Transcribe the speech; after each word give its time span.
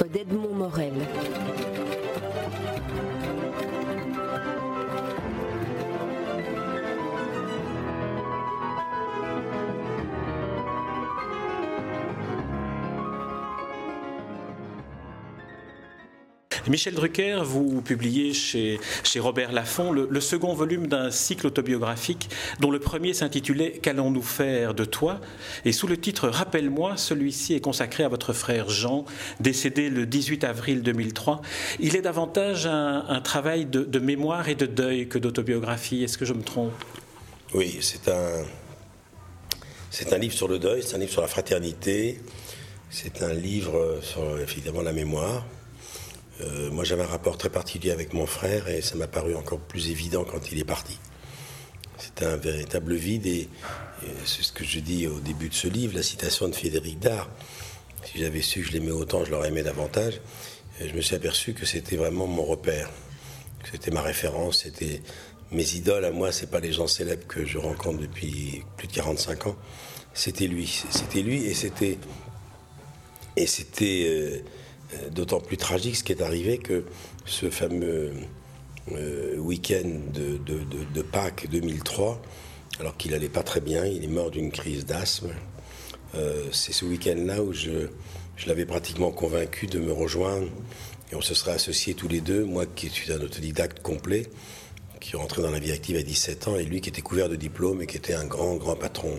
D'Edmond 0.00 0.54
Morel. 0.54 0.92
Michel 16.72 16.94
Drucker, 16.94 17.42
vous 17.44 17.82
publiez 17.82 18.32
chez, 18.32 18.80
Robert 19.16 19.52
Laffont 19.52 19.92
le, 19.92 20.20
second 20.22 20.54
volume 20.54 20.86
d'un 20.86 21.10
cycle 21.10 21.46
autobiographique 21.46 22.30
dont 22.60 22.70
le 22.70 22.78
premier 22.78 23.12
s'intitulait 23.12 23.72
Qu'allons-nous 23.72 24.22
faire 24.22 24.72
de 24.72 24.86
toi? 24.86 25.20
Et 25.66 25.72
sous 25.72 25.86
le 25.86 25.98
titre 25.98 26.30
Rappelle-moi, 26.30 26.96
celui-ci 26.96 27.52
est 27.52 27.60
consacré 27.60 28.04
à 28.04 28.08
votre 28.08 28.32
frère 28.32 28.70
Jean, 28.70 29.04
décédé 29.38 29.90
le 29.90 30.06
18 30.06 30.44
avril 30.44 30.82
2003. 30.82 31.42
Il 31.78 31.94
est 31.94 32.00
davantage 32.00 32.64
un, 32.66 33.20
travail 33.22 33.66
de, 33.66 33.82
de, 33.82 33.98
mémoire 33.98 34.48
et 34.48 34.54
de 34.54 34.64
deuil 34.64 35.08
que 35.08 35.18
d'autobiographie. 35.18 36.02
Est-ce 36.02 36.16
que 36.16 36.24
je 36.24 36.32
me 36.32 36.42
trompe? 36.42 36.72
Oui, 37.52 37.80
c'est 37.82 38.08
un, 38.08 38.44
c'est 39.90 40.14
un 40.14 40.18
livre 40.18 40.34
sur 40.34 40.48
le 40.48 40.58
deuil, 40.58 40.82
c'est 40.82 40.94
un 40.94 41.00
livre 41.00 41.12
sur 41.12 41.20
la 41.20 41.28
fraternité, 41.28 42.18
c'est 42.88 43.20
un 43.22 43.34
livre 43.34 43.98
sur 44.00 44.40
évidemment 44.40 44.80
la 44.80 44.94
mémoire. 44.94 45.44
Euh, 46.40 46.70
moi, 46.70 46.84
j'avais 46.84 47.02
un 47.02 47.06
rapport 47.06 47.36
très 47.36 47.50
particulier 47.50 47.92
avec 47.92 48.12
mon 48.14 48.26
frère 48.26 48.68
et 48.68 48.80
ça 48.80 48.96
m'a 48.96 49.06
paru 49.06 49.34
encore 49.34 49.60
plus 49.60 49.90
évident 49.90 50.24
quand 50.24 50.50
il 50.50 50.58
est 50.58 50.64
parti. 50.64 50.98
C'était 51.98 52.24
un 52.24 52.36
véritable 52.36 52.94
vide 52.94 53.26
et, 53.26 53.48
c'est 54.24 54.42
ce 54.42 54.52
que 54.52 54.64
je 54.64 54.80
dis 54.80 55.06
au 55.06 55.20
début 55.20 55.48
de 55.48 55.54
ce 55.54 55.68
livre, 55.68 55.94
la 55.94 56.02
citation 56.02 56.48
de 56.48 56.54
Frédéric 56.54 56.98
Dard. 56.98 57.30
Si 58.04 58.18
j'avais 58.18 58.42
su 58.42 58.60
que 58.60 58.66
je 58.66 58.72
l'aimais 58.72 58.90
autant, 58.90 59.24
je 59.24 59.30
l'aurais 59.30 59.48
aimé 59.48 59.62
davantage. 59.62 60.20
je 60.80 60.92
me 60.92 61.00
suis 61.00 61.14
aperçu 61.14 61.54
que 61.54 61.64
c'était 61.64 61.94
vraiment 61.94 62.26
mon 62.26 62.42
repère, 62.42 62.90
que 63.62 63.70
c'était 63.70 63.92
ma 63.92 64.02
référence, 64.02 64.62
c'était 64.64 65.02
mes 65.52 65.74
idoles 65.74 66.04
à 66.04 66.10
moi, 66.10 66.32
c'est 66.32 66.50
pas 66.50 66.58
les 66.58 66.72
gens 66.72 66.88
célèbres 66.88 67.26
que 67.28 67.44
je 67.44 67.58
rencontre 67.58 68.00
depuis 68.00 68.64
plus 68.76 68.88
de 68.88 68.92
45 68.92 69.46
ans. 69.46 69.56
C'était 70.14 70.48
lui, 70.48 70.82
c'était 70.90 71.22
lui 71.22 71.44
et 71.44 71.54
c'était 71.54 71.98
et 73.36 73.46
c'était 73.46 74.06
euh, 74.08 74.44
d'autant 75.10 75.40
plus 75.40 75.56
tragique 75.56 75.96
ce 75.96 76.04
qui 76.04 76.12
est 76.12 76.22
arrivé 76.22 76.58
que 76.58 76.84
ce 77.24 77.50
fameux 77.50 78.12
euh, 78.90 79.36
week-end 79.36 79.88
de, 80.12 81.02
Pâques 81.02 81.48
2003, 81.50 82.20
alors 82.80 82.96
qu'il 82.96 83.12
n'allait 83.12 83.28
pas 83.28 83.42
très 83.42 83.60
bien, 83.60 83.84
il 83.84 84.02
est 84.02 84.08
mort 84.08 84.30
d'une 84.30 84.50
crise 84.50 84.86
d'asthme. 84.86 85.30
Euh, 86.14 86.46
c'est 86.52 86.72
ce 86.72 86.84
week-end-là 86.84 87.42
où 87.42 87.52
je, 87.52 87.88
l'avais 88.46 88.66
pratiquement 88.66 89.12
convaincu 89.12 89.66
de 89.66 89.78
me 89.78 89.92
rejoindre 89.92 90.48
et 91.12 91.14
on 91.14 91.20
se 91.20 91.34
serait 91.34 91.52
associés 91.52 91.94
tous 91.94 92.08
les 92.08 92.20
deux, 92.20 92.44
moi 92.44 92.66
qui 92.66 92.88
suis 92.88 93.12
un 93.12 93.20
autodidacte 93.20 93.80
complet, 93.80 94.26
qui 95.00 95.14
rentré 95.16 95.42
dans 95.42 95.50
la 95.50 95.60
vie 95.60 95.70
active 95.70 95.96
à 95.96 96.02
17 96.02 96.48
ans, 96.48 96.56
et 96.56 96.64
lui 96.64 96.80
qui 96.80 96.88
était 96.88 97.02
couvert 97.02 97.28
de 97.28 97.36
diplômes 97.36 97.82
et 97.82 97.86
qui 97.86 97.96
était 97.96 98.14
un 98.14 98.24
grand, 98.24 98.56
grand 98.56 98.74
patron, 98.74 99.16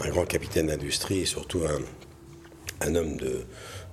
un 0.00 0.08
grand 0.08 0.24
capitaine 0.24 0.68
d'industrie 0.68 1.20
et 1.20 1.26
surtout 1.26 1.62
un 2.80 2.94
homme 2.94 3.16
de, 3.16 3.44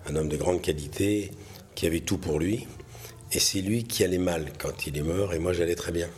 un 0.08 0.16
homme 0.16 0.30
de 0.30 0.38
grande 0.38 0.62
qualité, 0.62 1.32
qui 1.76 1.88
avait 1.88 2.02
tout 2.02 2.18
pour 2.18 2.40
lui. 2.40 2.68
Et 3.32 3.40
c'est 3.40 3.62
lui 3.62 3.84
qui 3.84 4.04
allait 4.04 4.18
mal 4.18 4.52
quand 4.60 4.86
il 4.86 4.98
est 4.98 5.04
mort, 5.04 5.34
et 5.34 5.40
moi 5.40 5.54
j'allais 5.54 5.76
très 5.76 5.92
bien. 5.92 6.10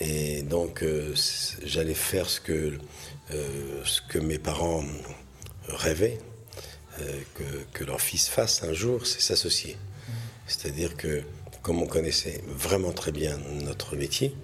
Et 0.00 0.42
donc 0.42 0.82
euh, 0.82 1.14
j'allais 1.64 1.94
faire 1.94 2.28
ce 2.28 2.40
que, 2.40 2.78
euh, 3.32 3.82
ce 3.84 4.02
que 4.02 4.18
mes 4.18 4.38
parents 4.38 4.84
rêvaient 5.68 6.18
euh, 7.00 7.20
que, 7.34 7.78
que, 7.78 7.84
leur 7.84 8.00
fils 8.00 8.28
fasse 8.28 8.62
un 8.62 8.74
jour, 8.74 9.06
c'est 9.06 9.20
s'associer. 9.20 9.76
C'est-à-dire 10.46 10.96
que, 10.96 11.22
comme 11.62 11.82
on 11.82 11.86
connaissait 11.86 12.42
vraiment 12.46 12.92
très 12.92 13.12
bien 13.12 13.38
notre 13.64 13.96
métier, 13.96 14.34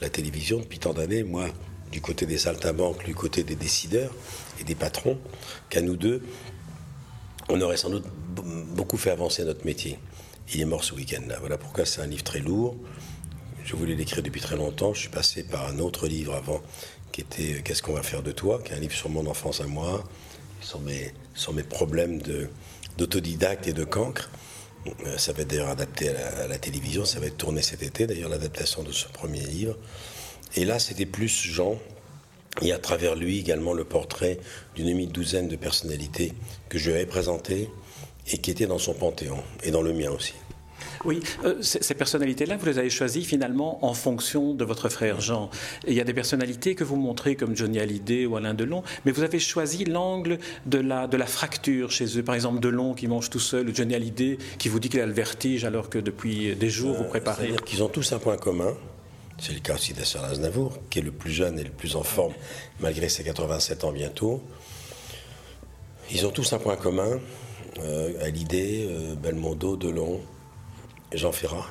la 0.00 0.08
télévision 0.08 0.58
depuis 0.58 0.78
tant 0.78 0.94
d'années, 0.94 1.22
moi, 1.22 1.48
du 1.92 2.00
côté 2.00 2.26
des 2.26 2.38
saltimbanques, 2.38 3.04
du 3.04 3.14
côté 3.14 3.44
des 3.44 3.54
décideurs 3.54 4.12
et 4.60 4.64
des 4.64 4.74
patrons, 4.74 5.18
qu'à 5.70 5.80
nous 5.80 5.96
deux, 5.96 6.22
on 7.48 7.60
aurait 7.60 7.76
sans 7.76 7.90
doute 7.90 8.04
beaucoup 8.74 8.96
fait 8.96 9.10
avancer 9.10 9.44
notre 9.44 9.64
métier. 9.64 9.98
Il 10.52 10.60
est 10.60 10.64
mort 10.64 10.84
ce 10.84 10.94
week-end-là. 10.94 11.36
Voilà 11.40 11.58
pourquoi 11.58 11.86
c'est 11.86 12.00
un 12.00 12.06
livre 12.06 12.22
très 12.22 12.40
lourd. 12.40 12.76
Je 13.64 13.76
voulais 13.76 13.94
l'écrire 13.94 14.22
depuis 14.22 14.40
très 14.40 14.56
longtemps. 14.56 14.92
Je 14.92 15.00
suis 15.00 15.08
passé 15.08 15.42
par 15.42 15.66
un 15.66 15.78
autre 15.78 16.06
livre 16.06 16.34
avant, 16.34 16.60
qui 17.12 17.22
était 17.22 17.62
Qu'est-ce 17.62 17.82
qu'on 17.82 17.94
va 17.94 18.02
faire 18.02 18.22
de 18.22 18.32
toi 18.32 18.60
qui 18.62 18.72
est 18.72 18.76
un 18.76 18.80
livre 18.80 18.94
sur 18.94 19.08
mon 19.08 19.26
enfance 19.26 19.60
à 19.60 19.66
moi, 19.66 20.04
sur 20.60 20.80
mes, 20.80 21.62
problèmes 21.62 22.20
d'autodidacte 22.98 23.66
et 23.66 23.72
de 23.72 23.84
cancre. 23.84 24.30
Euh, 25.06 25.16
ça 25.16 25.32
va 25.32 25.42
être 25.42 25.48
d'ailleurs 25.48 25.70
adapté 25.70 26.10
à 26.10 26.46
la, 26.46 26.58
télévision, 26.58 27.06
ça 27.06 27.18
va 27.18 27.26
être 27.26 27.38
tourné 27.38 27.62
cet 27.62 27.82
été, 27.82 28.06
d'ailleurs, 28.06 28.28
l'adaptation 28.28 28.82
de 28.82 28.92
ce 28.92 29.08
premier 29.08 29.40
livre. 29.40 29.76
Et 30.56 30.66
là, 30.66 30.78
c'était 30.78 31.06
plus 31.06 31.28
Jean, 31.28 31.78
et 32.62 32.72
à 32.72 32.78
travers 32.78 33.14
lui 33.14 33.38
également 33.38 33.72
le 33.72 33.84
portrait 33.84 34.38
d'une 34.74 34.88
demi-douzaine 34.88 35.48
de 35.48 35.56
personnalités 35.56 36.32
que 36.68 36.78
je 36.78 36.90
lui 36.90 36.96
avais 36.96 37.06
présentées 37.06 37.70
et 38.32 38.38
qui 38.38 38.50
étaient 38.50 38.66
dans 38.66 38.78
son 38.78 38.94
panthéon 38.94 39.38
et 39.62 39.70
dans 39.70 39.82
le 39.82 39.92
mien 39.92 40.10
aussi. 40.10 40.34
Oui, 41.04 41.20
euh, 41.44 41.56
ces 41.60 41.94
personnalités-là, 41.94 42.56
vous 42.56 42.66
les 42.66 42.78
avez 42.78 42.88
choisies 42.88 43.24
finalement 43.24 43.84
en 43.84 43.92
fonction 43.92 44.54
de 44.54 44.64
votre 44.64 44.88
frère 44.88 45.20
Jean. 45.20 45.50
il 45.86 45.92
y 45.94 46.00
a 46.00 46.04
des 46.04 46.14
personnalités 46.14 46.74
que 46.74 46.84
vous 46.84 46.96
montrez 46.96 47.36
comme 47.36 47.54
Johnny 47.54 47.78
Hallyday 47.78 48.26
ou 48.26 48.36
Alain 48.36 48.54
Delon, 48.54 48.82
mais 49.04 49.12
vous 49.12 49.22
avez 49.22 49.38
choisi 49.38 49.84
l'angle 49.84 50.38
de 50.66 50.78
la, 50.78 51.06
de 51.06 51.16
la 51.16 51.26
fracture 51.26 51.90
chez 51.90 52.18
eux. 52.18 52.22
Par 52.22 52.34
exemple, 52.34 52.60
Delon 52.60 52.94
qui 52.94 53.06
mange 53.06 53.28
tout 53.28 53.40
seul, 53.40 53.68
ou 53.68 53.74
Johnny 53.74 53.94
Hallyday 53.94 54.38
qui 54.58 54.68
vous 54.68 54.80
dit 54.80 54.88
qu'il 54.88 55.00
a 55.00 55.06
le 55.06 55.12
vertige 55.12 55.64
alors 55.64 55.90
que 55.90 55.98
depuis 55.98 56.54
des 56.54 56.70
jours 56.70 56.94
vous 56.94 57.04
euh, 57.04 57.08
préparez. 57.08 57.44
C'est-à-dire 57.44 57.64
qu'ils 57.64 57.82
ont 57.82 57.88
tous 57.88 58.12
un 58.12 58.18
point 58.18 58.36
commun, 58.36 58.74
c'est 59.38 59.52
le 59.52 59.60
cas 59.60 59.74
aussi 59.74 59.92
d'Assar 59.92 60.24
Aznavour, 60.24 60.78
qui 60.90 61.00
est 61.00 61.02
le 61.02 61.12
plus 61.12 61.32
jeune 61.32 61.58
et 61.58 61.64
le 61.64 61.70
plus 61.70 61.96
en 61.96 62.02
forme, 62.02 62.34
malgré 62.80 63.08
ses 63.08 63.24
87 63.24 63.84
ans 63.84 63.92
bientôt. 63.92 64.42
Ils 66.10 66.26
ont 66.26 66.30
tous 66.30 66.52
un 66.52 66.58
point 66.58 66.76
commun, 66.76 67.18
euh, 67.80 68.24
Hallyday, 68.24 68.86
euh, 68.88 69.14
Belmondo, 69.14 69.76
Delon, 69.76 70.20
Jean 71.12 71.32
Ferrat 71.32 71.66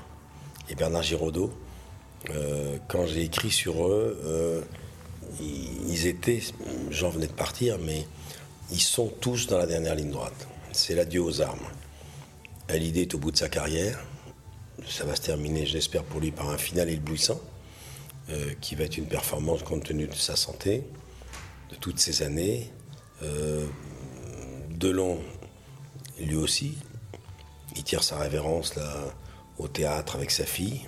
et 0.69 0.75
Bernard 0.75 1.03
Giraudot. 1.03 1.53
Euh, 2.29 2.77
quand 2.87 3.05
j'ai 3.05 3.21
écrit 3.21 3.51
sur 3.51 3.87
eux, 3.87 4.19
euh, 4.25 4.61
ils 5.39 6.07
étaient, 6.07 6.41
Jean 6.89 7.09
venait 7.09 7.27
de 7.27 7.33
partir, 7.33 7.77
mais 7.79 8.05
ils 8.71 8.81
sont 8.81 9.07
tous 9.07 9.47
dans 9.47 9.57
la 9.57 9.65
dernière 9.65 9.95
ligne 9.95 10.11
droite. 10.11 10.47
C'est 10.71 10.95
l'adieu 10.95 11.21
aux 11.21 11.41
armes. 11.41 11.67
Hallyday 12.69 13.01
est 13.01 13.15
au 13.15 13.17
bout 13.17 13.31
de 13.31 13.37
sa 13.37 13.49
carrière. 13.49 14.03
Ça 14.87 15.05
va 15.05 15.15
se 15.15 15.21
terminer, 15.21 15.65
j'espère 15.65 16.03
pour 16.03 16.19
lui, 16.19 16.31
par 16.31 16.49
un 16.49 16.57
final 16.57 16.89
éblouissant. 16.89 17.39
Euh, 18.29 18.53
qui 18.61 18.75
va 18.75 18.85
être 18.85 18.97
une 18.97 19.07
performance 19.07 19.63
compte 19.63 19.83
tenu 19.83 20.07
de 20.07 20.15
sa 20.15 20.37
santé, 20.37 20.85
de 21.69 21.75
toutes 21.75 21.99
ces 21.99 22.23
années. 22.23 22.71
Euh, 23.21 23.67
Delon, 24.69 25.19
lui 26.17 26.35
aussi, 26.35 26.77
il 27.75 27.83
tire 27.83 28.01
sa 28.01 28.17
révérence 28.17 28.75
là, 28.75 28.93
au 29.57 29.67
théâtre 29.67 30.15
avec 30.15 30.31
sa 30.31 30.45
fille. 30.45 30.87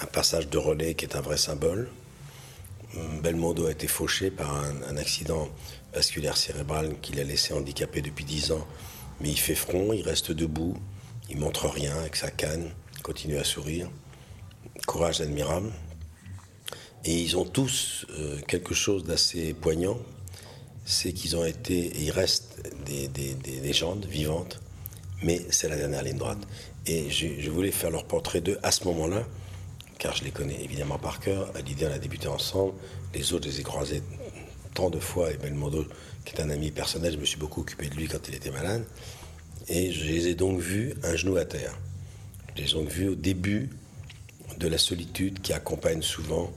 Un 0.00 0.06
passage 0.06 0.48
de 0.48 0.58
relais 0.58 0.94
qui 0.94 1.04
est 1.04 1.14
un 1.14 1.20
vrai 1.20 1.36
symbole. 1.36 1.88
Belmondo 3.22 3.66
a 3.66 3.70
été 3.70 3.86
fauché 3.86 4.32
par 4.32 4.52
un, 4.52 4.96
accident 4.96 5.48
vasculaire 5.94 6.36
cérébral 6.36 6.96
qui 7.00 7.12
l'a 7.12 7.22
laissé 7.22 7.54
handicapé 7.54 8.02
depuis 8.02 8.24
dix 8.24 8.50
ans. 8.50 8.66
Mais 9.20 9.28
il 9.30 9.38
fait 9.38 9.54
front, 9.54 9.92
il 9.92 10.02
reste 10.02 10.32
debout, 10.32 10.74
il 11.30 11.38
montre 11.38 11.68
rien 11.68 11.96
avec 11.96 12.16
sa 12.16 12.30
canne, 12.32 12.70
continue 13.04 13.38
à 13.38 13.44
sourire. 13.44 13.88
Courage 14.84 15.20
admirable. 15.20 15.70
Et 17.04 17.20
ils 17.20 17.36
ont 17.36 17.44
tous 17.44 18.06
euh, 18.10 18.38
quelque 18.46 18.74
chose 18.74 19.04
d'assez 19.04 19.54
poignant, 19.54 19.98
c'est 20.84 21.12
qu'ils 21.12 21.36
ont 21.36 21.44
été, 21.44 21.86
et 21.86 22.02
ils 22.02 22.10
restent 22.10 22.62
des, 22.86 23.10
légendes 23.60 24.06
vivantes, 24.06 24.60
mais 25.22 25.40
c'est 25.50 25.68
la 25.68 25.76
dernière 25.76 26.02
ligne 26.02 26.18
droite. 26.18 26.38
Et 26.86 27.10
je, 27.10 27.50
voulais 27.50 27.72
faire 27.72 27.90
leur 27.90 28.04
portrait 28.04 28.40
d'eux 28.40 28.58
à 28.62 28.70
ce 28.70 28.84
moment-là, 28.84 29.26
car 29.98 30.14
je 30.16 30.24
les 30.24 30.30
connais 30.30 30.62
évidemment 30.62 30.98
par 30.98 31.18
cœur. 31.20 31.52
L'idée, 31.66 31.86
on 31.86 31.92
a 31.92 31.98
débuté 31.98 32.28
ensemble. 32.28 32.74
Les 33.14 33.32
autres, 33.32 33.48
je 33.48 33.54
les 33.54 33.60
ai 33.60 33.62
croisés 33.62 34.02
tant 34.74 34.90
de 34.90 34.98
fois. 34.98 35.32
Et 35.32 35.36
Belmondo, 35.36 35.86
qui 36.24 36.34
est 36.34 36.40
un 36.40 36.50
ami 36.50 36.70
personnel, 36.70 37.12
je 37.12 37.18
me 37.18 37.24
suis 37.24 37.38
beaucoup 37.38 37.60
occupé 37.60 37.88
de 37.88 37.94
lui 37.94 38.08
quand 38.08 38.28
il 38.28 38.34
était 38.34 38.50
malade. 38.50 38.84
Et 39.68 39.92
je 39.92 40.04
les 40.04 40.28
ai 40.28 40.34
donc 40.34 40.58
vus 40.58 40.94
un 41.04 41.14
genou 41.14 41.36
à 41.36 41.44
terre. 41.44 41.78
Je 42.56 42.62
les 42.62 42.70
ai 42.70 42.74
donc 42.74 42.88
vus 42.88 43.08
au 43.10 43.14
début 43.14 43.70
de 44.58 44.68
la 44.68 44.78
solitude 44.78 45.40
qui 45.40 45.52
accompagne 45.52 46.02
souvent 46.02 46.52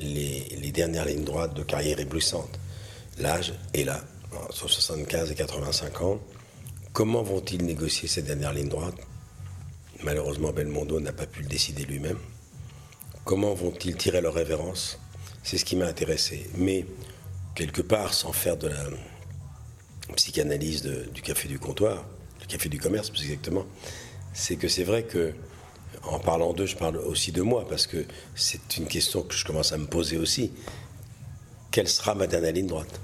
les, 0.00 0.72
dernières 0.72 1.04
lignes 1.04 1.24
droites 1.24 1.54
de 1.54 1.62
carrière 1.62 2.00
éblouissante. 2.00 2.58
L'âge 3.18 3.52
est 3.74 3.84
là, 3.84 4.02
sur 4.50 4.70
75 4.70 5.30
et 5.30 5.34
85 5.34 6.00
ans. 6.02 6.20
Comment 6.92 7.22
vont-ils 7.22 7.64
négocier 7.64 8.08
ces 8.08 8.22
dernières 8.22 8.52
lignes 8.52 8.68
droites? 8.68 8.96
Malheureusement, 10.02 10.52
Belmondo 10.52 11.00
n'a 11.00 11.12
pas 11.12 11.26
pu 11.26 11.42
le 11.42 11.48
décider 11.48 11.84
lui-même. 11.84 12.18
Comment 13.24 13.54
vont-ils 13.54 13.96
tirer 13.96 14.20
leur 14.20 14.34
révérence? 14.34 14.98
C'est 15.42 15.58
ce 15.58 15.64
qui 15.64 15.76
m'a 15.76 15.86
intéressé. 15.86 16.48
Mais, 16.56 16.86
quelque 17.54 17.82
part, 17.82 18.14
sans 18.14 18.32
faire 18.32 18.56
de 18.56 18.68
la 18.68 18.84
psychanalyse 20.16 20.82
du 20.82 21.22
café 21.22 21.48
du 21.48 21.58
comptoir, 21.58 22.04
le 22.40 22.46
café 22.46 22.68
du 22.68 22.78
commerce 22.78 23.10
plus 23.10 23.22
exactement, 23.24 23.66
c'est 24.32 24.56
que 24.56 24.68
c'est 24.68 24.84
vrai 24.84 25.02
que 25.02 25.34
en 26.04 26.18
parlant 26.18 26.52
d'eux, 26.52 26.66
je 26.66 26.76
parle 26.76 26.96
aussi 26.96 27.32
de 27.32 27.42
moi, 27.42 27.66
parce 27.68 27.86
que 27.86 28.04
c'est 28.34 28.76
une 28.76 28.86
question 28.86 29.22
que 29.22 29.34
je 29.34 29.44
commence 29.44 29.72
à 29.72 29.78
me 29.78 29.86
poser 29.86 30.16
aussi. 30.16 30.52
Quelle 31.70 31.88
sera 31.88 32.14
ma 32.14 32.26
dernière 32.26 32.52
ligne 32.52 32.66
droite? 32.66 33.00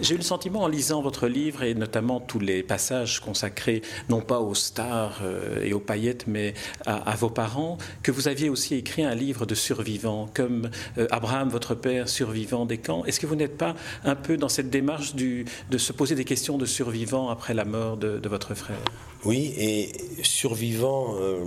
J'ai 0.00 0.14
eu 0.14 0.18
le 0.18 0.22
sentiment 0.22 0.62
en 0.62 0.68
lisant 0.68 1.02
votre 1.02 1.28
livre 1.28 1.62
et 1.62 1.74
notamment 1.74 2.20
tous 2.20 2.38
les 2.38 2.62
passages 2.62 3.20
consacrés 3.20 3.82
non 4.08 4.20
pas 4.20 4.40
aux 4.40 4.54
stars 4.54 5.20
euh, 5.22 5.64
et 5.64 5.72
aux 5.72 5.80
paillettes 5.80 6.26
mais 6.26 6.54
à, 6.86 7.14
vos 7.16 7.30
parents 7.30 7.78
que 8.02 8.10
vous 8.10 8.28
aviez 8.28 8.48
aussi 8.48 8.74
écrit 8.74 9.04
un 9.04 9.14
livre 9.14 9.46
de 9.46 9.54
survivants 9.54 10.28
comme 10.34 10.70
euh, 10.98 11.06
Abraham 11.10 11.48
votre 11.48 11.74
père 11.74 12.08
survivant 12.08 12.66
des 12.66 12.78
camps. 12.78 13.04
Est-ce 13.04 13.20
que 13.20 13.26
vous 13.26 13.36
n'êtes 13.36 13.56
pas 13.56 13.74
un 14.04 14.14
peu 14.14 14.36
dans 14.36 14.48
cette 14.48 14.70
démarche 14.70 15.14
de 15.14 15.78
se 15.78 15.92
poser 15.92 16.14
des 16.14 16.24
questions 16.24 16.58
de 16.58 16.66
survivants 16.66 17.28
après 17.28 17.54
la 17.54 17.64
mort 17.64 17.96
de, 17.96 18.28
votre 18.28 18.54
frère? 18.54 18.78
Oui 19.24 19.52
et 19.56 19.92
survivant 20.22 21.16
euh, 21.20 21.44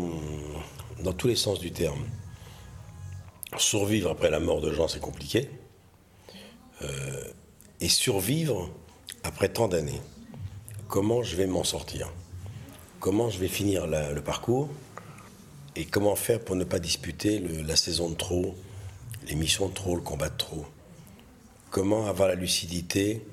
dans 1.04 1.14
tous 1.14 1.28
les 1.28 1.36
sens 1.36 1.60
du 1.60 1.72
terme. 1.72 2.04
Survivre 3.58 4.12
après 4.12 4.30
la 4.30 4.40
mort 4.40 4.62
de 4.62 4.72
gens 4.72 4.88
c'est 4.88 5.00
compliqué 5.00 5.50
et 7.82 7.90
survivre 7.90 8.70
après 9.24 9.50
tant 9.50 9.68
d'années. 9.68 10.02
Comment 10.88 11.24
je 11.24 11.36
vais 11.36 11.48
m'en 11.48 11.64
sortir? 11.64 12.12
Comment 13.00 13.30
je 13.30 13.40
vais 13.40 13.48
finir 13.48 13.88
le 13.88 14.22
parcours? 14.22 14.70
Et 15.76 15.86
comment 15.86 16.16
faire 16.16 16.40
pour 16.40 16.56
ne 16.56 16.64
pas 16.64 16.80
disputer 16.80 17.40
la 17.40 17.76
saison 17.76 18.10
de 18.10 18.16
trop, 18.16 18.56
les 19.28 19.36
missions 19.36 19.68
de 19.68 19.74
trop, 19.74 19.96
le 19.96 20.02
combat 20.02 20.30
de 20.30 20.38
trop? 20.38 20.66
Comment 21.70 22.08
avoir 22.08 22.30
la 22.30 22.36
lucidité 22.36 23.26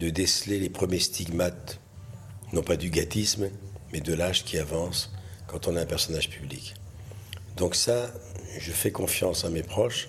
de 0.00 0.10
déceler 0.10 0.58
les 0.58 0.68
premiers 0.68 0.98
stigmates, 0.98 1.78
non 2.52 2.62
pas 2.62 2.76
du 2.76 2.90
gâtisme, 2.90 3.50
mais 3.92 4.00
de 4.00 4.12
l'âge 4.14 4.44
qui 4.44 4.58
avance 4.58 5.12
quand 5.46 5.68
on 5.68 5.76
est 5.76 5.80
un 5.80 5.86
personnage 5.86 6.28
public? 6.28 6.74
Donc 7.56 7.76
ça, 7.76 8.12
je 8.58 8.72
fais 8.72 8.90
confiance 8.90 9.44
à 9.44 9.50
mes 9.50 9.62
proches, 9.62 10.08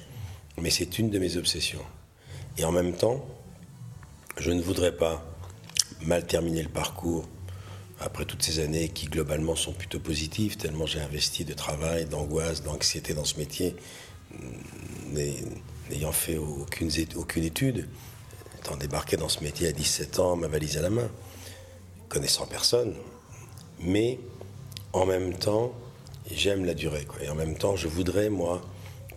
mais 0.57 0.71
c'est 0.71 0.97
une 0.97 1.09
de 1.09 1.19
mes 1.19 1.37
obsessions. 1.37 1.85
Et 2.57 2.65
en 2.65 2.71
même 2.71 2.93
temps, 2.93 3.23
je 4.39 4.51
ne 4.51 4.61
voudrais 4.61 4.91
pas 4.91 5.23
mal 6.01 6.25
terminer 6.25 6.61
le 6.61 6.69
parcours 6.69 7.27
après 7.99 8.25
toutes 8.25 8.43
ces 8.43 8.59
années 8.59 8.89
qui 8.89 9.07
globalement 9.07 9.55
sont 9.55 9.73
plutôt 9.73 9.99
positives, 9.99 10.57
tellement 10.57 10.85
j'ai 10.85 10.99
investi 10.99 11.43
de 11.43 11.53
travail, 11.53 12.05
d'angoisse, 12.05 12.61
d'anxiété 12.61 13.15
dans 13.15 13.25
ce 13.25 13.37
métier, 13.37 13.75
n'ayant 15.89 16.11
fait 16.11 16.37
aucune, 16.37 16.91
étude, 17.43 17.87
étant 18.59 18.77
débarqué 18.77 19.17
dans 19.17 19.29
ce 19.29 19.43
métier 19.43 19.69
à 19.69 19.71
17 19.71 20.19
ans, 20.19 20.35
ma 20.35 20.47
valise 20.47 20.77
à 20.77 20.81
la 20.81 20.91
main, 20.91 21.09
connaissant 22.07 22.45
personne, 22.45 22.93
mais 23.79 24.19
en 24.93 25.07
même 25.07 25.33
temps, 25.33 25.73
j'aime 26.29 26.65
la 26.65 26.75
durée. 26.75 27.07
Et 27.21 27.29
en 27.29 27.35
même 27.35 27.57
temps, 27.57 27.75
je 27.75 27.87
voudrais, 27.87 28.29
moi, 28.29 28.61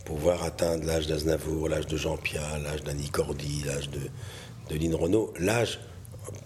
pouvoir 0.07 0.43
atteindre 0.43 0.87
l'âge 0.87 1.07
d'Aznavour, 1.07 1.69
l'âge 1.69 1.87
de 1.87 1.99
Jean-Pierre, 1.99 2.59
l'âge 2.61 2.83
d'Annie 2.83 3.11
Cordy, 3.11 3.63
l'âge 3.65 3.91
de, 3.91 4.01
de 4.71 4.79
Lynn 4.79 4.95
Renault, 4.95 5.35
l'âge, 5.39 5.81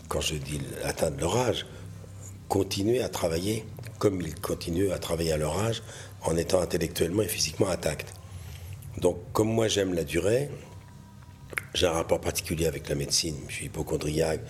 quand 0.08 0.20
je 0.20 0.34
dis 0.34 0.60
atteindre 0.82 1.18
leur 1.20 1.36
âge, 1.36 1.66
continuer 2.48 3.02
à 3.02 3.08
travailler 3.08 3.64
comme 3.98 4.20
ils 4.20 4.34
continuent 4.34 4.90
à 4.90 4.98
travailler 4.98 5.32
à 5.32 5.36
leur 5.36 5.58
âge 5.58 5.82
en 6.22 6.36
étant 6.36 6.60
intellectuellement 6.60 7.22
et 7.22 7.28
physiquement 7.28 7.68
intacts. 7.68 8.12
Donc, 8.98 9.18
comme 9.32 9.48
moi 9.48 9.68
j'aime 9.68 9.94
la 9.94 10.04
durée, 10.04 10.50
j'ai 11.74 11.86
un 11.86 11.92
rapport 11.92 12.20
particulier 12.20 12.66
avec 12.66 12.88
la 12.88 12.94
médecine. 12.94 13.36
Je 13.48 13.54
suis 13.54 13.66
hypochondriaque, 13.66 14.40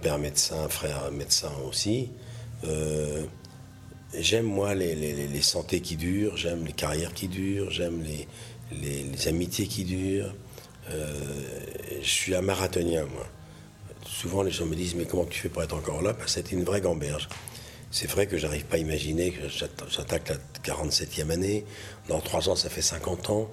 père 0.00 0.18
médecin, 0.18 0.68
frère 0.68 1.10
médecin 1.12 1.52
aussi. 1.68 2.10
Euh, 2.64 3.24
j'aime 4.18 4.46
moi 4.46 4.74
les, 4.74 4.94
les, 4.94 5.42
santés 5.42 5.80
qui 5.80 5.96
durent, 5.96 6.36
j'aime 6.36 6.64
les 6.64 6.72
carrières 6.72 7.14
qui 7.14 7.28
durent, 7.28 7.70
j'aime 7.70 8.02
les, 8.02 8.26
les, 8.72 9.28
amitiés 9.28 9.66
qui 9.66 9.84
durent. 9.84 10.34
Euh, 10.90 11.20
je 12.00 12.08
suis 12.08 12.34
un 12.34 12.42
marathonien, 12.42 13.04
moi. 13.06 13.26
Souvent, 14.06 14.42
les 14.42 14.50
gens 14.50 14.66
me 14.66 14.74
disent 14.74 14.94
Mais 14.94 15.04
comment 15.04 15.24
tu 15.24 15.40
fais 15.40 15.48
pour 15.48 15.62
être 15.62 15.74
encore 15.74 16.02
là? 16.02 16.12
Ben, 16.12 16.26
C'était 16.26 16.54
une 16.54 16.64
vraie 16.64 16.80
gamberge. 16.80 17.28
C'est 17.90 18.10
vrai 18.10 18.26
que 18.26 18.36
j'arrive 18.36 18.64
pas 18.66 18.76
à 18.76 18.78
imaginer 18.78 19.30
que 19.30 19.48
j'attaque 19.48 20.28
la 20.28 20.36
47e 20.62 21.30
année. 21.30 21.64
Dans 22.08 22.20
trois 22.20 22.48
ans, 22.48 22.56
ça 22.56 22.68
fait 22.68 22.82
50 22.82 23.30
ans. 23.30 23.50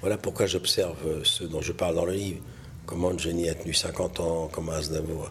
Voilà 0.00 0.18
pourquoi 0.18 0.46
j'observe 0.46 1.22
ce 1.24 1.44
dont 1.44 1.60
je 1.60 1.72
parle 1.72 1.94
dans 1.94 2.04
le 2.04 2.12
livre. 2.12 2.40
Comment 2.86 3.16
Johnny 3.16 3.48
a 3.48 3.54
tenu 3.54 3.74
50 3.74 4.20
ans, 4.20 4.48
comment 4.52 4.72
Aznavour 4.72 5.30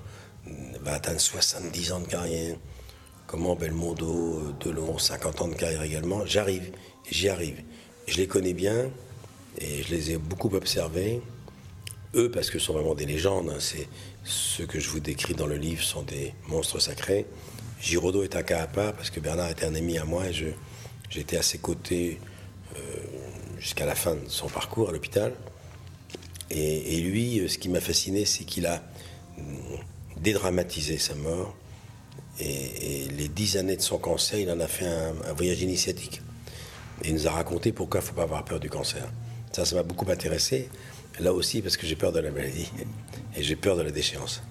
va 0.82 0.94
atteindre 0.94 1.20
70 1.20 1.92
ans 1.94 2.00
de 2.00 2.08
carrière, 2.08 2.56
comment 3.28 3.56
Belmondo, 3.56 4.54
Delon, 4.60 4.98
50 4.98 5.42
ans 5.42 5.48
de 5.48 5.56
carrière 5.56 5.82
également. 5.84 6.26
J'arrive, 6.26 6.72
j'y 7.10 7.30
arrive. 7.30 7.64
Je 8.08 8.18
les 8.18 8.28
connais 8.28 8.54
bien 8.54 8.90
et 9.58 9.84
je 9.84 9.90
les 9.90 10.12
ai 10.12 10.18
beaucoup 10.18 10.54
observés 10.54 11.22
eux, 12.16 12.32
parce 12.32 12.50
que 12.50 12.60
ce 12.60 12.66
sont 12.66 12.74
vraiment 12.74 12.96
des 12.96 13.06
légendes, 13.06 13.50
hein, 13.50 13.60
c'est 13.60 13.88
ceux 14.24 14.66
que 14.66 14.80
je 14.80 14.90
vous 14.90 15.00
décris 15.00 15.34
dans 15.34 15.48
le 15.48 15.58
livre 15.58 15.84
sont 15.84 16.02
des 16.02 16.34
monstres 16.48 16.80
sacrés. 16.80 17.26
Giraudot 17.82 18.24
est 18.24 18.36
un 18.36 18.44
cas 18.44 18.62
à 18.62 18.68
part 18.68 18.94
parce 18.94 19.10
que 19.10 19.20
Bernard 19.20 19.50
était 19.50 19.66
un 19.66 19.76
ami 19.76 19.98
à 19.98 20.06
moi 20.06 20.28
et 20.28 20.34
j'étais 21.10 21.38
à 21.38 21.42
ses 21.42 21.58
côtés 21.58 22.20
euh, 22.76 22.80
jusqu'à 23.60 23.86
la 23.86 23.96
fin 23.96 24.16
de 24.16 24.28
son 24.28 24.48
parcours 24.48 24.90
à 24.90 24.92
l'hôpital. 24.92 25.34
Et, 26.50 27.02
lui, 27.02 27.40
euh, 27.40 27.48
ce 27.48 27.58
qui 27.58 27.70
m'a 27.70 27.82
fasciné, 27.82 28.26
c'est 28.26 28.44
qu'il 28.44 28.66
a 28.66 28.84
mm, 29.38 29.42
dédramatisé 30.18 30.98
sa 30.98 31.16
mort. 31.16 31.56
Et, 32.40 33.08
les 33.18 33.28
dix 33.28 33.58
années 33.58 33.78
de 33.78 33.82
son 33.82 33.98
cancer, 33.98 34.40
il 34.40 34.50
en 34.52 34.60
a 34.60 34.68
fait 34.68 34.88
un, 34.88 35.14
un 35.28 35.34
voyage 35.34 35.62
initiatique. 35.62 36.22
Et 37.04 37.10
il 37.10 37.14
nous 37.14 37.28
a 37.28 37.32
raconté 37.32 37.72
pourquoi 37.72 38.00
il 38.00 38.04
ne 38.04 38.08
faut 38.08 38.16
pas 38.16 38.24
avoir 38.24 38.46
peur 38.46 38.60
du 38.60 38.70
cancer. 38.70 39.06
Ça, 39.52 39.66
ça 39.66 39.76
m'a 39.76 39.84
beaucoup 39.84 40.10
intéressé. 40.10 40.70
Là 41.20 41.34
aussi, 41.34 41.62
parce 41.62 41.78
que 41.78 41.88
j'ai 41.88 41.96
peur 41.96 42.12
de 42.12 42.20
la 42.20 42.32
maladie 42.32 42.70
et 43.36 43.44
j'ai 43.44 43.56
peur 43.56 43.78
de 43.78 43.82
la 43.82 43.92
déchéance. 43.92 44.42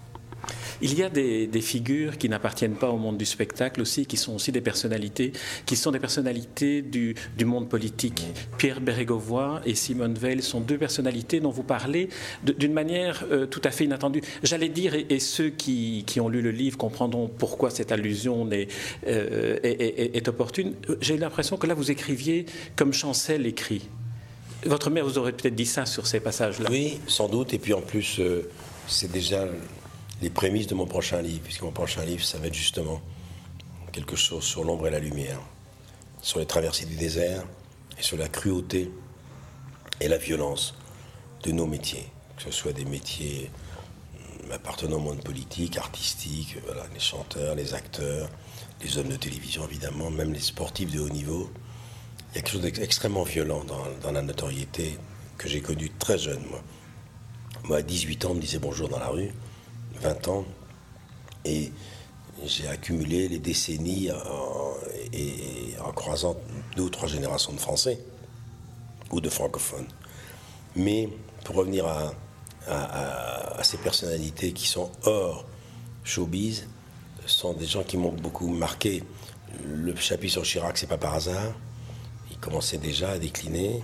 Il 0.80 0.98
y 0.98 1.02
a 1.02 1.08
des, 1.08 1.48
figures 1.60 2.18
qui 2.18 2.28
n'appartiennent 2.28 2.74
pas 2.74 2.90
au 2.90 2.98
monde 2.98 3.16
du 3.16 3.24
spectacle 3.24 3.80
aussi, 3.80 4.06
qui 4.06 4.16
sont 4.16 4.34
aussi 4.34 4.52
des 4.52 4.60
personnalités, 4.60 5.32
qui 5.66 5.76
sont 5.76 5.92
des 5.92 5.98
personnalités 5.98 6.82
du, 6.82 7.14
monde 7.44 7.68
politique. 7.68 8.24
Pierre 8.58 8.80
Bérégovoy 8.80 9.60
et 9.64 9.74
Simone 9.74 10.14
Veil 10.14 10.42
sont 10.42 10.60
deux 10.60 10.78
personnalités 10.78 11.40
dont 11.40 11.50
vous 11.50 11.62
parlez 11.62 12.08
d'une 12.42 12.72
manière 12.72 13.24
euh, 13.30 13.46
tout 13.46 13.60
à 13.64 13.70
fait 13.70 13.84
inattendue. 13.84 14.22
J'allais 14.42 14.68
dire, 14.68 14.94
et, 14.94 15.20
ceux 15.20 15.50
qui, 15.50 16.04
ont 16.20 16.28
lu 16.28 16.42
le 16.42 16.50
livre 16.50 16.76
comprendront 16.76 17.28
pourquoi 17.28 17.70
cette 17.70 17.92
allusion 17.92 18.50
est, 18.50 18.68
euh, 19.06 19.58
est 19.62 20.28
opportune. 20.28 20.74
J'ai 21.00 21.16
l'impression 21.16 21.56
que 21.56 21.66
là, 21.66 21.74
vous 21.74 21.90
écriviez 21.90 22.46
comme 22.76 22.92
Chancel 22.92 23.46
écrit. 23.46 23.88
Votre 24.66 24.90
mère 24.90 25.04
vous 25.04 25.18
aurait 25.18 25.32
peut-être 25.32 25.54
dit 25.54 25.66
ça 25.66 25.86
sur 25.86 26.06
ces 26.06 26.20
passages-là. 26.20 26.68
Oui, 26.70 27.00
sans 27.06 27.28
doute. 27.28 27.52
Et 27.52 27.58
puis 27.58 27.74
en 27.74 27.80
plus, 27.80 28.18
euh, 28.18 28.50
c'est 28.88 29.10
déjà 29.10 29.46
les 30.22 30.30
prémices 30.30 30.66
de 30.66 30.74
mon 30.74 30.86
prochain 30.86 31.20
livre, 31.20 31.40
puisque 31.44 31.62
mon 31.62 31.72
prochain 31.72 32.04
livre, 32.04 32.24
ça 32.24 32.38
va 32.38 32.46
être 32.46 32.54
justement 32.54 33.00
quelque 33.92 34.16
chose 34.16 34.42
sur 34.42 34.64
l'ombre 34.64 34.88
et 34.88 34.90
la 34.90 34.98
lumière, 34.98 35.40
sur 36.22 36.38
les 36.40 36.46
traversées 36.46 36.86
du 36.86 36.96
désert 36.96 37.44
et 37.98 38.02
sur 38.02 38.16
la 38.16 38.28
cruauté 38.28 38.90
et 40.00 40.08
la 40.08 40.18
violence 40.18 40.74
de 41.42 41.52
nos 41.52 41.66
métiers, 41.66 42.08
que 42.36 42.42
ce 42.44 42.50
soit 42.50 42.72
des 42.72 42.84
métiers 42.84 43.50
hum, 44.44 44.52
appartenant 44.52 44.96
au 44.96 45.00
monde 45.00 45.22
politique, 45.22 45.76
artistique, 45.76 46.56
les 46.92 47.00
chanteurs, 47.00 47.54
les 47.54 47.74
acteurs, 47.74 48.28
les 48.82 48.98
hommes 48.98 49.08
de 49.08 49.16
télévision 49.16 49.64
évidemment, 49.68 50.10
même 50.10 50.32
les 50.32 50.40
sportifs 50.40 50.90
de 50.90 51.00
haut 51.00 51.10
niveau. 51.10 51.50
Il 52.34 52.38
y 52.38 52.40
a 52.40 52.42
quelque 52.42 52.52
chose 52.52 52.62
d'extrêmement 52.62 53.22
violent 53.22 53.62
dans, 54.02 54.10
la 54.10 54.20
notoriété 54.20 54.98
que 55.38 55.48
j'ai 55.48 55.60
connue 55.60 55.88
très 56.00 56.18
jeune, 56.18 56.42
moi. 56.50 56.60
Moi, 57.62 57.76
à 57.76 57.82
18 57.82 58.24
ans, 58.24 58.30
on 58.32 58.34
me 58.34 58.40
disait 58.40 58.58
bonjour 58.58 58.88
dans 58.88 58.98
la 58.98 59.06
rue, 59.06 59.32
20 60.00 60.28
ans, 60.28 60.44
et 61.44 61.70
j'ai 62.44 62.66
accumulé 62.66 63.28
les 63.28 63.38
décennies 63.38 64.10
en, 64.10 65.92
croisant 65.92 66.36
deux 66.74 66.82
ou 66.82 66.90
trois 66.90 67.06
générations 67.06 67.52
de 67.52 67.60
Français 67.60 68.00
ou 69.12 69.20
de 69.20 69.28
francophones. 69.28 69.86
Mais 70.74 71.08
pour 71.44 71.54
revenir 71.54 71.86
à, 71.86 72.14
à 72.66 73.62
ces 73.62 73.76
personnalités 73.76 74.52
qui 74.52 74.66
sont 74.66 74.90
hors 75.04 75.46
showbiz, 76.02 76.66
sont 77.26 77.52
des 77.52 77.66
gens 77.66 77.84
qui 77.84 77.96
m'ont 77.96 78.12
beaucoup 78.12 78.48
marqué. 78.48 79.04
Le 79.64 79.94
chapitre 79.94 80.32
sur 80.32 80.42
Chirac, 80.42 80.76
c'est 80.76 80.88
pas 80.88 80.98
par 80.98 81.14
hasard 81.14 81.54
commençait 82.44 82.76
déjà 82.76 83.12
à 83.12 83.18
décliner. 83.18 83.82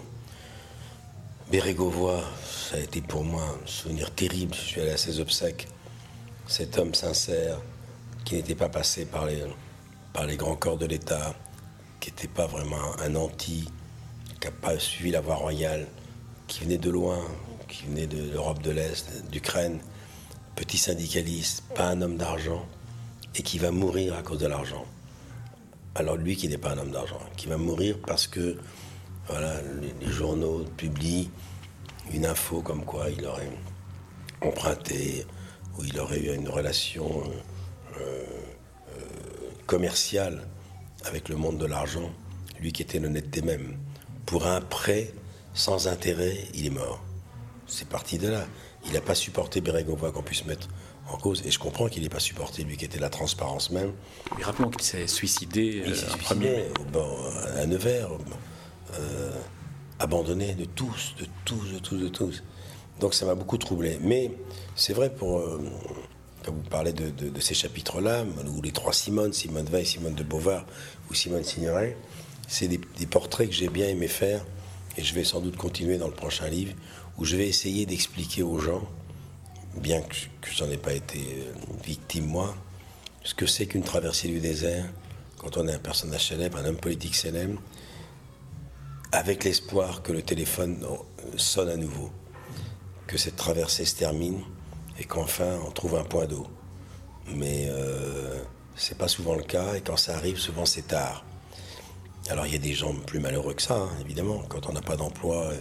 Bérégovoy, 1.50 2.20
ça 2.44 2.76
a 2.76 2.78
été 2.78 3.00
pour 3.00 3.24
moi 3.24 3.42
un 3.42 3.66
souvenir 3.66 4.14
terrible. 4.14 4.54
Je 4.54 4.60
suis 4.60 4.80
allé 4.82 4.90
à 4.90 4.98
ses 4.98 5.18
obsèques. 5.18 5.66
Cet 6.46 6.76
homme 6.76 6.92
sincère, 6.92 7.58
qui 8.26 8.34
n'était 8.34 8.54
pas 8.54 8.68
passé 8.68 9.06
par 9.06 9.24
les, 9.24 9.42
par 10.12 10.26
les 10.26 10.36
grands 10.36 10.56
corps 10.56 10.76
de 10.76 10.84
l'État, 10.84 11.34
qui 12.00 12.10
n'était 12.10 12.28
pas 12.28 12.46
vraiment 12.46 12.98
un 13.00 13.14
anti, 13.16 13.66
qui 14.38 14.46
n'a 14.46 14.52
pas 14.52 14.78
suivi 14.78 15.10
la 15.10 15.22
voie 15.22 15.36
royale, 15.36 15.86
qui 16.46 16.64
venait 16.64 16.76
de 16.76 16.90
loin, 16.90 17.24
qui 17.66 17.86
venait 17.86 18.06
de 18.06 18.30
l'Europe 18.30 18.60
de 18.60 18.72
l'Est, 18.72 19.26
d'Ukraine, 19.30 19.80
petit 20.54 20.76
syndicaliste, 20.76 21.62
pas 21.74 21.88
un 21.88 22.02
homme 22.02 22.18
d'argent, 22.18 22.66
et 23.34 23.42
qui 23.42 23.58
va 23.58 23.70
mourir 23.70 24.14
à 24.16 24.22
cause 24.22 24.38
de 24.38 24.46
l'argent. 24.46 24.84
Alors 25.94 26.16
lui 26.16 26.36
qui 26.36 26.48
n'est 26.48 26.58
pas 26.58 26.72
un 26.72 26.78
homme 26.78 26.92
d'argent, 26.92 27.20
qui 27.36 27.48
va 27.48 27.56
mourir 27.56 27.98
parce 28.06 28.26
que 28.26 28.56
voilà, 29.26 29.54
les, 30.00 30.10
journaux 30.10 30.64
publient 30.76 31.30
une 32.12 32.26
info 32.26 32.62
comme 32.62 32.84
quoi 32.84 33.10
il 33.10 33.24
aurait 33.26 33.50
emprunté 34.40 35.26
ou 35.78 35.84
il 35.84 35.98
aurait 35.98 36.20
eu 36.20 36.34
une 36.34 36.48
relation 36.48 37.22
euh, 37.98 38.00
euh, 38.00 38.24
commerciale 39.66 40.46
avec 41.04 41.28
le 41.28 41.36
monde 41.36 41.58
de 41.58 41.66
l'argent, 41.66 42.10
lui 42.60 42.72
qui 42.72 42.82
était 42.82 42.98
l'honnêteté 42.98 43.42
même. 43.42 43.76
Pour 44.26 44.46
un 44.46 44.60
prêt 44.60 45.12
sans 45.54 45.88
intérêt, 45.88 46.36
il 46.54 46.66
est 46.66 46.70
mort. 46.70 47.02
C'est 47.66 47.88
parti 47.88 48.18
de 48.18 48.28
là. 48.28 48.46
Il 48.86 48.92
n'a 48.92 49.00
pas 49.00 49.14
supporté 49.14 49.60
Bérégovois 49.60 50.12
qu'on 50.12 50.22
puisse 50.22 50.44
mettre 50.44 50.68
en 51.12 51.16
cause. 51.16 51.42
Et 51.46 51.50
je 51.50 51.58
comprends 51.58 51.88
qu'il 51.88 52.02
n'ait 52.02 52.08
pas 52.08 52.20
supporté, 52.20 52.64
lui 52.64 52.76
qui 52.76 52.84
était 52.84 52.98
la 52.98 53.10
transparence 53.10 53.70
même. 53.70 53.92
Mais 54.36 54.44
rappelons 54.44 54.70
qu'il 54.70 54.82
s'est 54.82 55.06
suicidé, 55.06 55.82
il 55.86 55.96
s'est 55.96 56.06
euh, 56.06 56.10
suicidé 56.10 56.64
bon, 56.92 57.06
à 57.56 57.66
Nevers, 57.66 58.10
euh, 58.94 59.30
abandonné 59.98 60.54
de 60.54 60.64
tous, 60.64 61.14
de 61.18 61.26
tous, 61.44 61.72
de 61.72 61.78
tous, 61.78 61.96
de 61.96 62.08
tous. 62.08 62.42
Donc 63.00 63.14
ça 63.14 63.26
m'a 63.26 63.34
beaucoup 63.34 63.58
troublé. 63.58 63.98
Mais 64.02 64.30
c'est 64.74 64.92
vrai 64.92 65.10
pour. 65.10 65.38
Euh, 65.38 65.60
quand 66.42 66.52
vous 66.52 66.70
parlez 66.70 66.94
de, 66.94 67.38
ces 67.38 67.52
chapitres-là, 67.52 68.24
ou 68.56 68.62
les 68.62 68.72
trois 68.72 68.94
Simone, 68.94 69.30
Simone 69.34 69.66
Veil, 69.66 69.84
Simone 69.84 70.14
de 70.14 70.22
Beauvoir 70.22 70.64
ou 71.10 71.14
Simone 71.14 71.44
Signoret, 71.44 71.98
c'est 72.48 72.66
des, 72.66 72.80
des 72.98 73.04
portraits 73.04 73.46
que 73.46 73.54
j'ai 73.54 73.68
bien 73.68 73.86
aimé 73.88 74.08
faire, 74.08 74.42
et 74.96 75.04
je 75.04 75.14
vais 75.14 75.24
sans 75.24 75.40
doute 75.40 75.58
continuer 75.58 75.98
dans 75.98 76.06
le 76.06 76.14
prochain 76.14 76.48
livre, 76.48 76.72
où 77.18 77.26
je 77.26 77.36
vais 77.36 77.46
essayer 77.46 77.84
d'expliquer 77.84 78.42
aux 78.42 78.58
gens 78.58 78.88
bien 79.76 80.02
que, 80.02 80.16
je 80.50 80.64
n'en 80.64 80.70
ai 80.70 80.76
pas 80.76 80.92
été 80.92 81.18
euh, 81.18 81.52
victime 81.84 82.26
moi, 82.26 82.54
ce 83.22 83.34
que 83.34 83.46
c'est 83.46 83.66
qu'une 83.66 83.82
traversée 83.82 84.28
du 84.28 84.40
désert 84.40 84.86
quand 85.38 85.56
on 85.56 85.66
est 85.68 85.72
un 85.72 85.78
personnage 85.78 86.28
célèbre, 86.28 86.58
un 86.58 86.66
homme 86.66 86.76
politique 86.76 87.14
célèbre, 87.14 87.58
avec 89.10 89.44
l'espoir 89.44 90.02
que 90.02 90.12
le 90.12 90.20
téléphone 90.20 90.86
sonne 91.36 91.70
à 91.70 91.76
nouveau, 91.76 92.10
que 93.06 93.16
cette 93.16 93.36
traversée 93.36 93.86
se 93.86 93.96
termine 93.96 94.42
et 94.98 95.04
qu'enfin 95.04 95.58
on 95.66 95.70
trouve 95.70 95.96
un 95.96 96.04
point 96.04 96.26
d'eau. 96.26 96.46
Mais 97.26 97.68
euh, 97.70 98.38
c'est 98.76 98.98
pas 98.98 99.08
souvent 99.08 99.34
le 99.34 99.42
cas 99.42 99.74
et 99.76 99.80
quand 99.80 99.96
ça 99.96 100.14
arrive, 100.14 100.38
souvent 100.38 100.66
c'est 100.66 100.88
tard. 100.88 101.24
Alors 102.28 102.46
il 102.46 102.52
y 102.52 102.56
a 102.56 102.58
des 102.58 102.74
gens 102.74 102.94
plus 102.94 103.18
malheureux 103.18 103.54
que 103.54 103.62
ça, 103.62 103.76
hein, 103.76 103.90
évidemment, 104.02 104.42
quand 104.50 104.68
on 104.68 104.74
n'a 104.74 104.82
pas 104.82 104.96
d'emploi 104.96 105.52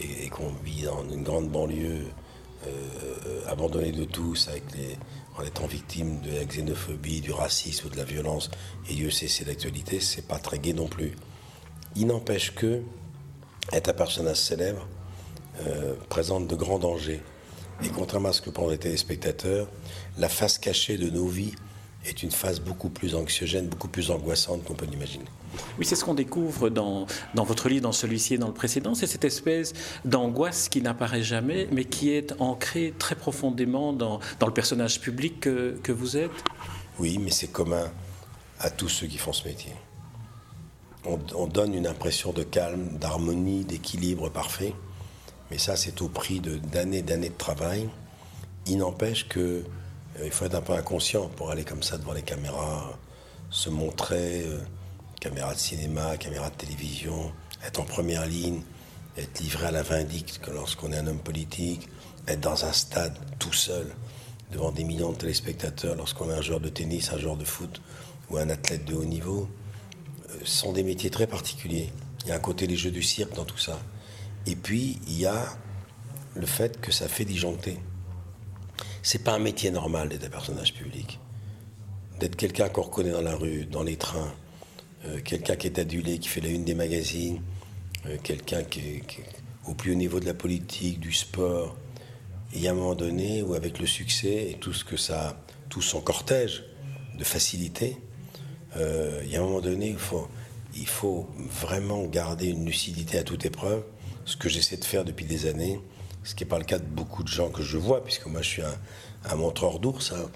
et 0.00 0.28
qu'on 0.30 0.52
vit 0.64 0.84
dans 0.84 1.04
une 1.04 1.22
grande 1.22 1.50
banlieue 1.50 2.06
euh, 2.06 2.21
abandonné 3.48 3.92
de 3.92 4.04
tous 4.04 4.48
en 5.38 5.42
étant 5.42 5.66
victime 5.66 6.20
de 6.20 6.30
la 6.30 6.44
xénophobie, 6.44 7.20
du 7.20 7.32
racisme 7.32 7.86
ou 7.86 7.90
de 7.90 7.96
la 7.96 8.04
violence, 8.04 8.50
et 8.88 8.94
Dieu 8.94 9.10
sait 9.10 9.28
c'est 9.28 9.44
l'actualité, 9.44 10.00
c'est 10.00 10.26
pas 10.26 10.38
très 10.38 10.58
gai 10.58 10.72
non 10.72 10.88
plus. 10.88 11.12
Il 11.96 12.06
n'empêche 12.06 12.54
que 12.54 12.82
être 13.72 13.88
un 13.88 13.94
personnage 13.94 14.36
célèbre 14.36 14.86
euh, 15.60 15.94
présente 16.08 16.46
de 16.46 16.56
grands 16.56 16.78
dangers. 16.78 17.22
Et 17.84 17.88
contrairement 17.88 18.30
à 18.30 18.32
ce 18.32 18.42
que 18.42 18.50
pensent 18.50 18.70
les 18.70 18.78
téléspectateurs, 18.78 19.68
la 20.18 20.28
face 20.28 20.58
cachée 20.58 20.98
de 20.98 21.10
nos 21.10 21.26
vies 21.26 21.54
est 22.04 22.22
une 22.22 22.30
phase 22.30 22.60
beaucoup 22.60 22.88
plus 22.88 23.14
anxiogène, 23.14 23.68
beaucoup 23.68 23.88
plus 23.88 24.10
angoissante 24.10 24.64
qu'on 24.64 24.74
peut 24.74 24.86
l'imaginer. 24.86 25.24
Oui, 25.78 25.84
c'est 25.84 25.94
ce 25.94 26.04
qu'on 26.04 26.14
découvre 26.14 26.68
dans, 26.68 27.06
dans 27.34 27.44
votre 27.44 27.68
livre, 27.68 27.82
dans 27.82 27.92
celui-ci 27.92 28.34
et 28.34 28.38
dans 28.38 28.48
le 28.48 28.54
précédent, 28.54 28.94
c'est 28.94 29.06
cette 29.06 29.24
espèce 29.24 29.72
d'angoisse 30.04 30.68
qui 30.68 30.82
n'apparaît 30.82 31.22
jamais, 31.22 31.68
mais 31.70 31.84
qui 31.84 32.10
est 32.10 32.34
ancrée 32.40 32.94
très 32.98 33.14
profondément 33.14 33.92
dans, 33.92 34.18
dans 34.40 34.46
le 34.46 34.52
personnage 34.52 35.00
public 35.00 35.40
que, 35.40 35.78
que 35.82 35.92
vous 35.92 36.16
êtes. 36.16 36.30
Oui, 36.98 37.18
mais 37.18 37.30
c'est 37.30 37.48
commun 37.48 37.90
à 38.58 38.70
tous 38.70 38.88
ceux 38.88 39.06
qui 39.06 39.18
font 39.18 39.32
ce 39.32 39.46
métier. 39.46 39.72
On, 41.04 41.18
on 41.34 41.46
donne 41.46 41.74
une 41.74 41.86
impression 41.86 42.32
de 42.32 42.42
calme, 42.42 42.96
d'harmonie, 42.98 43.64
d'équilibre 43.64 44.28
parfait, 44.30 44.74
mais 45.50 45.58
ça 45.58 45.76
c'est 45.76 46.00
au 46.00 46.08
prix 46.08 46.40
d'années 46.40 47.02
d'années 47.02 47.28
de 47.28 47.34
travail. 47.34 47.88
Il 48.66 48.78
n'empêche 48.78 49.28
que 49.28 49.64
il 50.22 50.30
faut 50.30 50.44
être 50.44 50.54
un 50.54 50.60
peu 50.60 50.72
inconscient 50.74 51.28
pour 51.28 51.50
aller 51.50 51.64
comme 51.64 51.82
ça 51.82 51.98
devant 51.98 52.12
les 52.12 52.22
caméras, 52.22 52.98
se 53.50 53.70
montrer, 53.70 54.44
euh, 54.46 54.58
caméra 55.20 55.54
de 55.54 55.58
cinéma, 55.58 56.16
caméra 56.16 56.50
de 56.50 56.54
télévision, 56.56 57.32
être 57.64 57.80
en 57.80 57.84
première 57.84 58.26
ligne, 58.26 58.62
être 59.16 59.40
livré 59.40 59.66
à 59.66 59.70
la 59.70 59.82
vindicte 59.82 60.40
lorsqu'on 60.48 60.92
est 60.92 60.96
un 60.96 61.06
homme 61.06 61.18
politique, 61.18 61.88
être 62.28 62.40
dans 62.40 62.64
un 62.64 62.72
stade 62.72 63.16
tout 63.38 63.52
seul, 63.52 63.94
devant 64.50 64.70
des 64.70 64.84
millions 64.84 65.12
de 65.12 65.16
téléspectateurs 65.16 65.94
lorsqu'on 65.96 66.30
est 66.30 66.34
un 66.34 66.42
joueur 66.42 66.60
de 66.60 66.68
tennis, 66.68 67.12
un 67.12 67.18
joueur 67.18 67.36
de 67.36 67.44
foot 67.44 67.80
ou 68.30 68.36
un 68.36 68.50
athlète 68.50 68.84
de 68.84 68.94
haut 68.94 69.04
niveau, 69.04 69.48
euh, 70.30 70.38
sont 70.44 70.72
des 70.72 70.82
métiers 70.82 71.10
très 71.10 71.26
particuliers. 71.26 71.90
Il 72.24 72.28
y 72.28 72.32
a 72.32 72.36
un 72.36 72.40
côté 72.40 72.66
des 72.66 72.76
jeux 72.76 72.90
du 72.90 73.02
cirque 73.02 73.34
dans 73.34 73.44
tout 73.44 73.58
ça. 73.58 73.78
Et 74.46 74.56
puis, 74.56 75.00
il 75.06 75.18
y 75.18 75.26
a 75.26 75.44
le 76.34 76.46
fait 76.46 76.80
que 76.80 76.92
ça 76.92 77.08
fait 77.08 77.24
disjoncter. 77.24 77.78
C'est 79.04 79.24
pas 79.24 79.32
un 79.32 79.40
métier 79.40 79.72
normal 79.72 80.08
d'être 80.08 80.24
un 80.24 80.30
personnage 80.30 80.74
public. 80.74 81.18
D'être 82.20 82.36
quelqu'un 82.36 82.68
qu'on 82.68 82.82
reconnaît 82.82 83.10
dans 83.10 83.20
la 83.20 83.34
rue, 83.34 83.66
dans 83.66 83.82
les 83.82 83.96
trains, 83.96 84.32
euh, 85.06 85.20
quelqu'un 85.24 85.56
qui 85.56 85.66
est 85.66 85.80
adulé, 85.80 86.20
qui 86.20 86.28
fait 86.28 86.40
la 86.40 86.50
une 86.50 86.64
des 86.64 86.74
magazines, 86.74 87.42
euh, 88.06 88.16
quelqu'un 88.22 88.62
qui, 88.62 88.80
est 88.80 89.02
au 89.66 89.74
plus 89.74 89.90
haut 89.90 89.96
niveau 89.96 90.20
de 90.20 90.26
la 90.26 90.34
politique, 90.34 91.00
du 91.00 91.12
sport. 91.12 91.76
Il 92.54 92.60
y 92.60 92.68
a 92.68 92.70
un 92.70 92.74
moment 92.74 92.94
donné 92.94 93.42
où, 93.42 93.54
avec 93.54 93.80
le 93.80 93.86
succès 93.86 94.50
et 94.50 94.54
tout 94.60 94.72
ce 94.72 94.84
que 94.84 94.96
ça, 94.96 95.36
tout 95.68 95.82
son 95.82 96.00
cortège 96.00 96.62
de 97.18 97.24
facilité, 97.24 97.96
euh, 98.76 99.20
il 99.24 99.32
y 99.32 99.36
a 99.36 99.40
un 99.40 99.44
moment 99.44 99.60
donné 99.60 99.88
il 99.88 99.98
faut, 99.98 100.28
il 100.76 100.86
faut 100.86 101.28
vraiment 101.36 102.04
garder 102.04 102.46
une 102.46 102.64
lucidité 102.64 103.18
à 103.18 103.24
toute 103.24 103.44
épreuve, 103.44 103.82
ce 104.24 104.36
que 104.36 104.48
j'essaie 104.48 104.76
de 104.76 104.84
faire 104.84 105.04
depuis 105.04 105.24
des 105.24 105.46
années 105.46 105.80
ce 106.24 106.34
qui 106.34 106.44
n'est 106.44 106.48
pas 106.48 106.58
le 106.58 106.64
cas 106.64 106.78
de 106.78 106.84
beaucoup 106.84 107.22
de 107.22 107.28
gens 107.28 107.50
que 107.50 107.62
je 107.62 107.76
vois, 107.76 108.04
puisque 108.04 108.26
moi 108.26 108.42
je 108.42 108.48
suis 108.48 108.62
un, 108.62 109.36
montreur 109.36 109.78
d'ours. 109.78 110.12
Hein. 110.12 110.30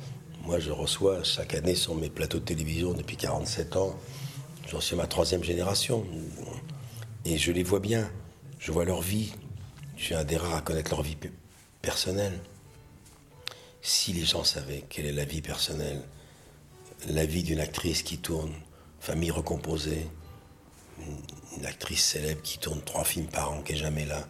Moi 0.45 0.59
je 0.59 0.71
reçois 0.71 1.23
chaque 1.23 1.55
année 1.55 1.75
sur 1.75 1.95
mes 1.95 2.11
plateaux 2.11 2.38
de 2.38 2.45
télévision 2.45 2.93
depuis 2.93 3.16
47 3.16 3.76
ans, 3.76 3.99
j'en 4.69 4.81
suis 4.81 4.97
ma 4.97 5.07
troisième 5.07 5.43
génération. 5.43 6.05
Et 7.25 7.38
je 7.38 7.50
les 7.52 7.62
vois 7.62 7.81
bien, 7.81 8.09
je 8.59 8.71
vois 8.73 8.85
leur 8.85 9.00
vie. 9.00 9.33
Je 9.97 10.05
suis 10.05 10.14
un 10.14 10.25
des 10.25 10.37
rares 10.37 10.57
à 10.57 10.61
connaître 10.61 10.90
leur 10.90 11.02
vie 11.02 11.16
personnelle. 11.83 12.38
Si 13.83 14.12
les 14.12 14.25
gens 14.25 14.45
savaient 14.45 14.85
quelle 14.88 15.07
est 15.07 15.12
la 15.12 15.25
vie 15.25 15.40
personnelle, 15.40 16.02
la 17.09 17.25
vie 17.25 17.43
d'une 17.43 17.61
actrice 17.61 18.02
qui 18.02 18.19
tourne, 18.19 18.52
famille 19.00 19.31
recomposée, 19.31 20.07
une 21.57 21.66
actrice 21.66 22.05
célèbre 22.05 22.43
qui 22.43 22.59
tourne 22.59 22.81
trois 22.83 23.05
films 23.05 23.26
par 23.26 23.52
an, 23.52 23.62
qui 23.62 23.73
est 23.73 23.76
jamais 23.76 24.05
là, 24.05 24.26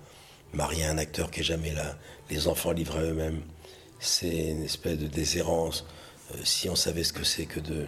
marier 0.57 0.85
un 0.87 0.99
acteur 0.99 1.31
qui 1.31 1.41
est 1.41 1.45
jamais 1.45 1.73
là, 1.73 1.97
les 2.31 2.49
enfants 2.49 2.73
livrés 2.73 3.01
à 3.01 3.03
eux-mêmes. 3.03 3.43
C'est 4.01 4.51
une 4.51 4.65
espèce 4.65 4.99
de 4.99 5.07
déshérence. 5.07 5.87
Euh, 6.35 6.39
si 6.45 6.69
on 6.69 6.75
savait 6.77 7.05
ce 7.05 7.13
que 7.13 7.25
c'est 7.25 7.47
que 7.47 7.61
de, 7.61 7.87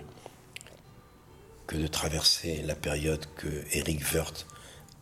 que 1.67 1.77
de 1.77 1.87
traverser 1.87 2.63
la 2.65 2.75
période 2.75 3.25
que 3.37 3.49
Eric 3.73 4.01
Woerth 4.13 4.47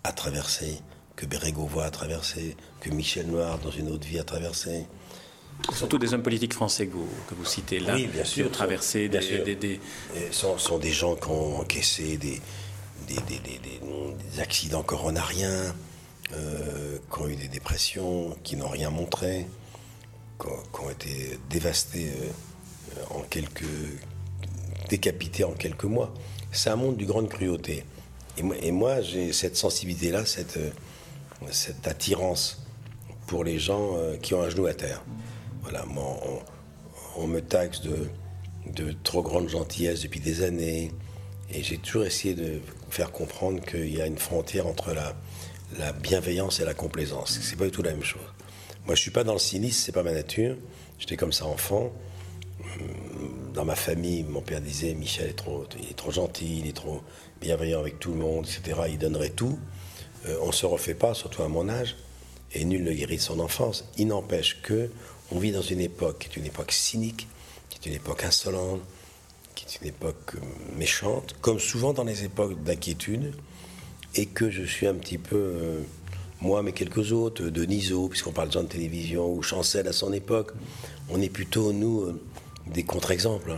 a 0.04 0.12
traversée, 0.12 0.78
que 1.16 1.26
Bérégovoy 1.26 1.84
a 1.84 1.90
traversé, 1.90 2.56
que 2.80 2.90
Michel 2.90 3.26
Noir, 3.26 3.58
dans 3.58 3.70
une 3.70 3.90
autre 3.90 4.06
vie, 4.06 4.18
a 4.18 4.24
traversé. 4.24 4.86
Surtout 5.72 5.98
des 5.98 6.12
hommes 6.12 6.22
politiques 6.22 6.52
français 6.54 6.86
que 6.86 6.92
vous, 6.92 7.08
que 7.28 7.34
vous 7.34 7.44
citez 7.46 7.80
là. 7.80 7.94
Oui, 7.94 8.06
bien 8.06 8.24
sûr. 8.24 8.50
Traverser 8.50 9.08
des, 9.08 9.42
des, 9.42 9.54
des... 9.56 9.80
Sont, 10.30 10.58
sont, 10.58 10.78
des 10.78 10.92
gens 10.92 11.16
qui 11.16 11.28
ont 11.28 11.60
encaissé 11.60 12.18
des, 12.18 12.40
des, 13.08 13.16
des 13.28 14.40
accidents 14.40 14.82
coronariens, 14.82 15.74
euh, 16.32 16.98
qui 17.12 17.20
ont 17.20 17.28
eu 17.28 17.36
des 17.36 17.48
dépressions, 17.48 18.36
qui 18.42 18.56
n'ont 18.56 18.68
rien 18.68 18.90
montré, 18.90 19.46
qui 20.40 20.80
ont, 20.80 20.90
été 20.90 21.38
dévastés 21.48 22.10
euh, 22.10 23.02
en 23.10 23.20
quelques. 23.20 23.64
décapités 24.88 25.44
en 25.44 25.52
quelques 25.52 25.84
mois. 25.84 26.12
C'est 26.52 26.70
un 26.70 26.76
monde 26.76 26.96
du 26.96 27.06
grande 27.06 27.28
cruauté. 27.28 27.84
Et 28.38 28.72
moi, 28.72 29.00
j'ai 29.00 29.32
cette 29.32 29.56
sensibilité-là, 29.56 30.26
cette, 30.26 30.58
cette 31.50 31.86
attirance 31.86 32.66
pour 33.26 33.44
les 33.44 33.58
gens 33.58 33.96
euh, 33.96 34.16
qui 34.16 34.34
ont 34.34 34.42
un 34.42 34.50
genou 34.50 34.66
à 34.66 34.74
terre. 34.74 35.02
Voilà, 35.62 35.84
moi, 35.86 36.18
on, 37.16 37.26
me 37.26 37.40
taxe 37.40 37.80
de 37.82 38.92
trop 39.04 39.22
grande 39.22 39.48
gentillesse 39.48 40.02
depuis 40.02 40.20
des 40.20 40.42
années. 40.42 40.90
Et 41.50 41.62
j'ai 41.62 41.78
toujours 41.78 42.04
essayé 42.04 42.34
de 42.34 42.60
faire 42.90 43.12
comprendre 43.12 43.64
qu'il 43.64 43.94
y 43.94 44.02
a 44.02 44.06
une 44.06 44.18
frontière 44.18 44.66
entre 44.66 44.92
la, 44.92 45.14
la 45.78 45.92
bienveillance 45.92 46.60
et 46.60 46.64
la 46.64 46.74
complaisance. 46.74 47.38
C'est 47.42 47.56
pas 47.56 47.64
du 47.64 47.70
tout 47.70 47.82
la 47.82 47.92
même 47.92 48.04
chose. 48.04 48.22
Moi, 48.86 48.94
je 48.94 49.00
suis 49.00 49.10
pas 49.10 49.24
dans 49.24 49.32
le 49.32 49.38
cynisme, 49.38 49.82
c'est 49.84 49.92
pas 49.92 50.02
ma 50.02 50.12
nature. 50.12 50.56
J'étais 50.98 51.16
comme 51.16 51.32
ça 51.32 51.46
enfant. 51.46 51.92
Dans 53.52 53.64
ma 53.64 53.74
famille, 53.74 54.22
mon 54.22 54.42
père 54.42 54.60
disait 54.60 54.94
Michel 54.94 55.30
est 55.30 55.32
trop, 55.32 55.64
il 55.80 55.90
est 55.90 55.96
trop 55.96 56.10
gentil, 56.10 56.60
il 56.60 56.68
est 56.68 56.76
trop 56.76 57.02
bienveillant 57.40 57.80
avec 57.80 57.98
tout 57.98 58.12
le 58.12 58.18
monde, 58.18 58.46
etc. 58.46 58.80
Il 58.88 58.98
donnerait 58.98 59.30
tout. 59.30 59.58
Euh, 60.26 60.38
on 60.42 60.52
se 60.52 60.66
refait 60.66 60.94
pas, 60.94 61.14
surtout 61.14 61.42
à 61.42 61.48
mon 61.48 61.68
âge, 61.68 61.96
et 62.52 62.64
nul 62.64 62.84
ne 62.84 62.92
guérit 62.92 63.18
son 63.18 63.40
enfance. 63.40 63.84
Il 63.96 64.08
n'empêche 64.08 64.60
que 64.62 64.90
on 65.32 65.38
vit 65.38 65.52
dans 65.52 65.62
une 65.62 65.80
époque 65.80 66.18
qui 66.20 66.28
est 66.28 66.36
une 66.36 66.46
époque 66.46 66.72
cynique, 66.72 67.28
qui 67.68 67.78
est 67.78 67.90
une 67.90 67.96
époque 67.96 68.24
insolente, 68.24 68.80
qui 69.54 69.64
est 69.64 69.80
une 69.80 69.88
époque 69.88 70.34
méchante, 70.76 71.34
comme 71.40 71.58
souvent 71.58 71.92
dans 71.92 72.04
les 72.04 72.24
époques 72.24 72.62
d'inquiétude, 72.62 73.34
et 74.16 74.26
que 74.26 74.50
je 74.50 74.62
suis 74.62 74.86
un 74.86 74.94
petit 74.94 75.18
peu, 75.18 75.36
euh, 75.36 75.80
moi 76.40 76.62
mais 76.62 76.72
quelques 76.72 77.12
autres, 77.12 77.44
de 77.44 77.64
Niso, 77.64 78.08
puisqu'on 78.08 78.32
parle 78.32 78.48
de 78.48 78.54
gens 78.54 78.62
de 78.62 78.68
télévision, 78.68 79.32
ou 79.32 79.42
Chancel 79.42 79.86
à 79.86 79.92
son 79.92 80.12
époque, 80.12 80.52
on 81.10 81.20
est 81.20 81.28
plutôt, 81.28 81.72
nous, 81.72 82.02
euh, 82.02 82.20
des 82.66 82.82
contre-exemples. 82.82 83.56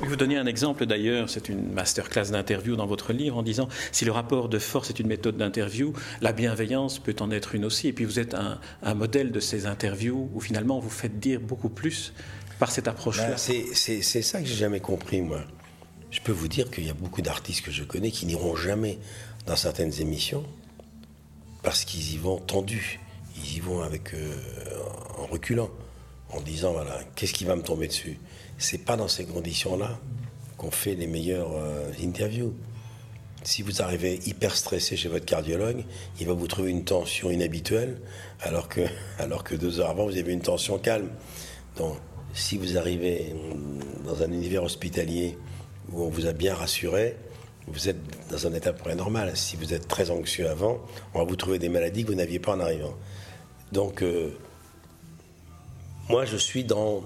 Vous 0.00 0.16
donnez 0.16 0.36
un 0.36 0.44
exemple 0.44 0.84
d'ailleurs, 0.84 1.30
c'est 1.30 1.48
une 1.48 1.72
masterclass 1.72 2.30
d'interview 2.30 2.76
dans 2.76 2.86
votre 2.86 3.14
livre 3.14 3.38
en 3.38 3.42
disant 3.42 3.68
si 3.92 4.04
le 4.04 4.12
rapport 4.12 4.50
de 4.50 4.58
force 4.58 4.90
est 4.90 5.00
une 5.00 5.06
méthode 5.06 5.38
d'interview, 5.38 5.94
la 6.20 6.32
bienveillance 6.32 6.98
peut 6.98 7.16
en 7.20 7.30
être 7.30 7.54
une 7.54 7.64
aussi. 7.64 7.88
Et 7.88 7.92
puis 7.94 8.04
vous 8.04 8.18
êtes 8.18 8.34
un, 8.34 8.58
modèle 8.94 9.32
de 9.32 9.40
ces 9.40 9.64
interviews 9.64 10.28
où 10.34 10.40
finalement 10.40 10.80
vous 10.80 10.90
faites 10.90 11.18
dire 11.18 11.40
beaucoup 11.40 11.70
plus 11.70 12.12
par 12.58 12.70
cette 12.70 12.88
approche-là. 12.88 13.30
Ben, 13.30 13.36
c'est 13.38 14.02
ça 14.02 14.40
que 14.42 14.46
j'ai 14.46 14.54
jamais 14.54 14.80
compris 14.80 15.22
moi. 15.22 15.40
Je 16.10 16.20
peux 16.20 16.32
vous 16.32 16.48
dire 16.48 16.70
qu'il 16.70 16.86
y 16.86 16.90
a 16.90 16.94
beaucoup 16.94 17.22
d'artistes 17.22 17.64
que 17.64 17.70
je 17.70 17.84
connais 17.84 18.10
qui 18.10 18.26
n'iront 18.26 18.56
jamais 18.56 18.98
dans 19.46 19.56
certaines 19.56 20.00
émissions 20.00 20.44
parce 21.62 21.84
qu'ils 21.84 22.14
y 22.14 22.16
vont 22.16 22.38
tendus, 22.38 23.00
ils 23.36 23.56
y 23.56 23.60
vont 23.60 23.82
avec 23.82 24.14
euh, 24.14 24.36
en 25.18 25.26
reculant, 25.26 25.68
en 26.30 26.40
disant 26.40 26.72
voilà 26.72 27.00
qu'est-ce 27.16 27.32
qui 27.32 27.44
va 27.44 27.56
me 27.56 27.62
tomber 27.62 27.88
dessus? 27.88 28.18
C'est 28.58 28.78
pas 28.78 28.96
dans 28.96 29.08
ces 29.08 29.24
conditions-là 29.24 29.98
qu'on 30.56 30.70
fait 30.70 30.94
les 30.94 31.06
meilleures 31.06 31.52
euh, 31.54 31.90
interviews. 32.02 32.54
Si 33.42 33.62
vous 33.62 33.82
arrivez 33.82 34.20
hyper 34.26 34.56
stressé 34.56 34.96
chez 34.96 35.08
votre 35.08 35.24
cardiologue, 35.24 35.84
il 36.18 36.26
va 36.26 36.32
vous 36.32 36.46
trouver 36.46 36.70
une 36.70 36.84
tension 36.84 37.30
inhabituelle, 37.30 38.00
alors 38.40 38.68
que, 38.68 38.82
alors 39.18 39.44
que 39.44 39.54
deux 39.54 39.80
heures 39.80 39.90
avant, 39.90 40.06
vous 40.06 40.16
avez 40.16 40.32
une 40.32 40.42
tension 40.42 40.78
calme. 40.78 41.10
Donc, 41.76 41.96
si 42.32 42.58
vous 42.58 42.76
arrivez 42.76 43.34
dans 44.04 44.22
un 44.22 44.30
univers 44.30 44.62
hospitalier 44.62 45.38
où 45.92 46.02
on 46.02 46.08
vous 46.08 46.26
a 46.26 46.32
bien 46.32 46.54
rassuré, 46.54 47.16
vous 47.66 47.88
êtes 47.88 47.98
dans 48.30 48.46
un 48.46 48.52
état 48.52 48.72
près 48.72 48.94
normal. 48.94 49.36
Si 49.36 49.56
vous 49.56 49.74
êtes 49.74 49.88
très 49.88 50.10
anxieux 50.10 50.48
avant, 50.48 50.80
on 51.14 51.18
va 51.18 51.24
vous 51.24 51.36
trouver 51.36 51.58
des 51.58 51.68
maladies 51.68 52.04
que 52.04 52.08
vous 52.08 52.16
n'aviez 52.16 52.38
pas 52.38 52.54
en 52.54 52.60
arrivant. 52.60 52.94
Donc, 53.72 54.02
euh, 54.02 54.30
moi, 56.08 56.24
je 56.24 56.36
suis 56.36 56.62
dans 56.62 57.02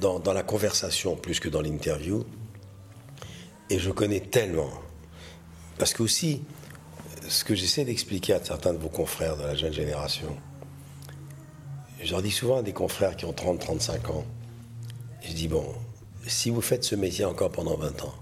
dans, 0.00 0.32
la 0.32 0.42
conversation 0.42 1.16
plus 1.16 1.40
que 1.40 1.48
dans 1.48 1.60
l'interview. 1.60 2.24
Et 3.70 3.78
je 3.78 3.90
connais 3.90 4.20
tellement. 4.20 4.70
Parce 5.78 5.92
que 5.94 6.02
aussi, 6.02 6.42
ce 7.28 7.44
que 7.44 7.54
j'essaie 7.54 7.84
d'expliquer 7.84 8.34
à 8.34 8.44
certains 8.44 8.72
de 8.72 8.78
vos 8.78 8.88
confrères 8.88 9.36
de 9.36 9.42
la 9.42 9.54
jeune 9.54 9.72
génération, 9.72 10.36
je 12.02 12.10
leur 12.10 12.22
dis 12.22 12.30
souvent 12.30 12.58
à 12.58 12.62
des 12.62 12.72
confrères 12.72 13.16
qui 13.16 13.24
ont 13.24 13.32
30-35 13.32 14.10
ans, 14.10 14.24
je 15.22 15.32
dis, 15.32 15.48
bon, 15.48 15.64
si 16.26 16.50
vous 16.50 16.60
faites 16.60 16.84
ce 16.84 16.94
métier 16.94 17.24
encore 17.24 17.50
pendant 17.50 17.76
20 17.76 18.04
ans, 18.04 18.14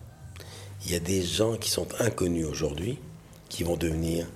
il 0.84 0.92
y 0.92 0.96
a 0.96 1.00
des 1.00 1.22
gens 1.22 1.56
qui 1.56 1.70
sont 1.70 1.88
inconnus 2.00 2.46
aujourd'hui, 2.46 2.98
qui 3.48 3.62
vont 3.62 3.76
devenir 3.76 4.26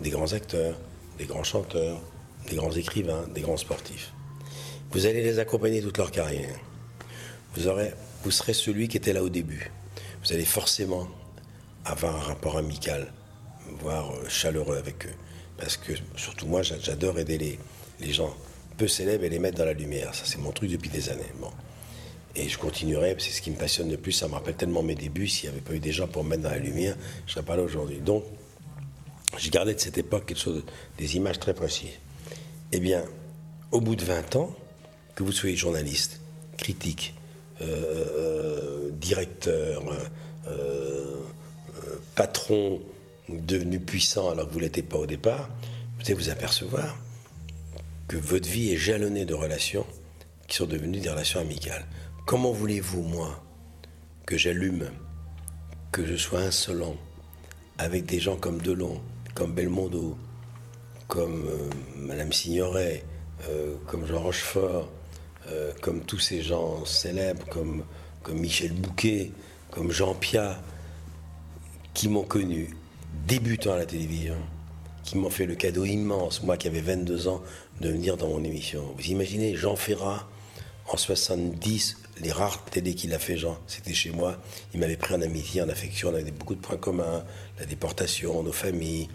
des 0.00 0.10
grands 0.10 0.32
acteurs, 0.32 0.78
des 1.18 1.24
grands 1.24 1.44
chanteurs, 1.44 2.00
des 2.48 2.56
grands 2.56 2.72
écrivains, 2.72 3.26
des 3.34 3.40
grands 3.40 3.56
sportifs. 3.56 4.12
Vous 4.90 5.06
allez 5.06 5.22
les 5.22 5.38
accompagner 5.38 5.82
toute 5.82 5.98
leur 5.98 6.10
carrière 6.10 6.58
vous, 7.54 7.66
aurez, 7.66 7.92
vous 8.22 8.30
serez 8.30 8.52
celui 8.52 8.88
qui 8.88 8.96
était 8.96 9.12
là 9.12 9.22
au 9.22 9.28
début. 9.28 9.70
Vous 10.22 10.32
allez 10.32 10.44
forcément 10.44 11.08
avoir 11.84 12.14
un 12.14 12.20
rapport 12.20 12.56
amical, 12.58 13.12
voire 13.80 14.12
euh, 14.12 14.28
chaleureux 14.28 14.76
avec 14.76 15.06
eux. 15.06 15.14
Parce 15.56 15.76
que, 15.76 15.92
surtout 16.16 16.46
moi, 16.46 16.62
j'adore 16.62 17.18
aider 17.18 17.38
les, 17.38 17.58
les 18.00 18.12
gens 18.12 18.34
peu 18.76 18.86
célèbres 18.86 19.24
et 19.24 19.28
les 19.28 19.38
mettre 19.38 19.58
dans 19.58 19.64
la 19.64 19.72
lumière. 19.72 20.14
Ça, 20.14 20.22
c'est 20.24 20.38
mon 20.38 20.52
truc 20.52 20.70
depuis 20.70 20.90
des 20.90 21.08
années. 21.08 21.32
Bon. 21.40 21.50
Et 22.36 22.48
je 22.48 22.58
continuerai, 22.58 23.16
c'est 23.18 23.30
ce 23.30 23.42
qui 23.42 23.50
me 23.50 23.56
passionne 23.56 23.90
le 23.90 23.96
plus. 23.96 24.12
Ça 24.12 24.28
me 24.28 24.34
rappelle 24.34 24.54
tellement 24.54 24.82
mes 24.82 24.94
débuts. 24.94 25.28
S'il 25.28 25.48
n'y 25.48 25.56
avait 25.56 25.64
pas 25.64 25.74
eu 25.74 25.80
des 25.80 25.92
gens 25.92 26.06
pour 26.06 26.24
me 26.24 26.30
mettre 26.30 26.42
dans 26.42 26.50
la 26.50 26.58
lumière, 26.58 26.96
je 27.26 27.30
ne 27.30 27.34
serais 27.34 27.44
pas 27.44 27.56
là 27.56 27.62
aujourd'hui. 27.62 27.98
Donc, 27.98 28.24
j'ai 29.38 29.50
gardé 29.50 29.74
de 29.74 29.80
cette 29.80 29.98
époque 29.98 30.26
quelque 30.26 30.40
chose, 30.40 30.62
des 30.98 31.16
images 31.16 31.38
très 31.38 31.54
précises. 31.54 31.90
Eh 32.72 32.80
bien, 32.80 33.04
au 33.72 33.80
bout 33.80 33.96
de 33.96 34.04
20 34.04 34.36
ans, 34.36 34.54
que 35.14 35.22
vous 35.22 35.32
soyez 35.32 35.56
journaliste, 35.56 36.20
critique, 36.56 37.14
euh, 37.60 37.64
euh, 37.66 38.90
directeur, 38.92 39.82
euh, 40.46 41.16
patron 42.14 42.80
devenu 43.28 43.80
puissant 43.80 44.30
alors 44.30 44.46
que 44.46 44.52
vous 44.52 44.58
ne 44.58 44.64
l'étiez 44.64 44.82
pas 44.82 44.96
au 44.96 45.06
départ, 45.06 45.50
vous 45.98 46.04
allez 46.04 46.14
vous 46.14 46.30
apercevoir 46.30 46.96
que 48.06 48.16
votre 48.16 48.48
vie 48.48 48.72
est 48.72 48.76
jalonnée 48.76 49.24
de 49.24 49.34
relations 49.34 49.86
qui 50.46 50.56
sont 50.56 50.66
devenues 50.66 51.00
des 51.00 51.10
relations 51.10 51.40
amicales. 51.40 51.84
Comment 52.28 52.52
voulez-vous, 52.52 53.00
moi, 53.00 53.42
que 54.26 54.36
j'allume, 54.36 54.90
que 55.90 56.04
je 56.04 56.14
sois 56.14 56.40
insolent 56.40 56.98
avec 57.78 58.04
des 58.04 58.20
gens 58.20 58.36
comme 58.36 58.60
Delon, 58.60 59.00
comme 59.32 59.54
Belmondo, 59.54 60.14
comme 61.06 61.48
Madame 61.96 62.30
Signoret, 62.30 63.02
comme 63.86 64.04
Jean 64.06 64.20
Rochefort, 64.20 64.90
euh, 65.46 65.72
comme 65.80 66.02
tous 66.02 66.18
ces 66.18 66.42
gens 66.42 66.84
célèbres, 66.84 67.46
comme, 67.46 67.82
comme 68.22 68.40
Michel 68.40 68.74
Bouquet, 68.74 69.32
comme 69.70 69.90
Jean 69.90 70.12
Pia, 70.12 70.60
qui 71.94 72.10
m'ont 72.10 72.24
connu 72.24 72.76
débutant 73.26 73.72
à 73.72 73.78
la 73.78 73.86
télévision, 73.86 74.36
qui 75.02 75.16
m'ont 75.16 75.30
fait 75.30 75.46
le 75.46 75.54
cadeau 75.54 75.86
immense, 75.86 76.42
moi 76.42 76.58
qui 76.58 76.68
avais 76.68 76.82
22 76.82 77.26
ans, 77.26 77.42
de 77.80 77.88
venir 77.88 78.18
dans 78.18 78.28
mon 78.28 78.44
émission. 78.44 78.84
Vous 78.98 79.06
imaginez 79.06 79.56
Jean 79.56 79.76
Ferrat, 79.76 80.28
en 80.88 80.96
70, 80.96 81.98
les 82.20 82.32
rares 82.32 82.64
télé 82.64 82.94
qu'il 82.94 83.14
a 83.14 83.18
fait, 83.18 83.36
Jean, 83.36 83.58
c'était 83.66 83.94
chez 83.94 84.10
moi. 84.10 84.36
Il 84.74 84.80
m'avait 84.80 84.96
pris 84.96 85.14
en 85.14 85.22
amitié, 85.22 85.62
en 85.62 85.68
affection, 85.68 86.08
on 86.08 86.14
avait 86.14 86.30
beaucoup 86.30 86.54
de 86.54 86.60
points 86.60 86.76
communs, 86.76 87.24
la 87.58 87.66
déportation, 87.66 88.42
nos 88.42 88.52
familles, 88.52 89.08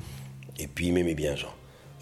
et 0.59 0.67
puis 0.67 0.87
il 0.87 0.93
m'aimait 0.93 1.15
bien, 1.15 1.35
Jean. 1.35 1.53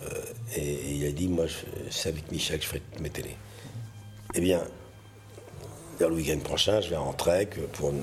Euh, 0.03 0.23
et, 0.55 0.95
il 0.95 1.05
a 1.07 1.11
dit, 1.11 1.27
moi, 1.27 1.45
c'est 1.89 2.09
avec 2.09 2.31
Michel 2.31 2.57
que 2.57 2.63
je 2.63 2.69
ferai 2.69 2.81
mes 2.99 3.09
télés. 3.09 3.37
Eh 4.35 4.41
bien, 4.41 4.61
le 5.99 6.15
week-end 6.15 6.39
prochain, 6.39 6.81
je 6.81 6.89
vais 6.89 6.95
en 6.95 7.13
trek 7.13 7.49
pour 7.73 7.93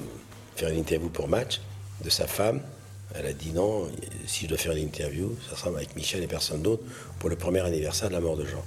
faire 0.57 0.69
une 0.71 0.79
interview 0.79 1.09
pour 1.09 1.29
match 1.29 1.61
de 2.03 2.11
sa 2.11 2.27
femme. 2.27 2.61
Elle 3.15 3.27
a 3.27 3.33
dit 3.33 3.53
non, 3.53 3.91
si 4.27 4.45
je 4.45 4.49
dois 4.49 4.59
faire 4.59 4.73
une 4.73 4.85
interview, 4.85 5.37
ça 5.49 5.57
sera 5.57 5.71
avec 5.71 5.97
Michel 5.97 6.23
et 6.23 6.27
personne 6.27 6.63
d'autre 6.63 6.85
pour 7.19 7.31
le 7.31 7.37
premier 7.37 7.61
anniversaire 7.61 8.09
de 8.09 8.15
la 8.15 8.21
mort 8.21 8.37
de 8.37 8.45
Jean. 8.45 8.63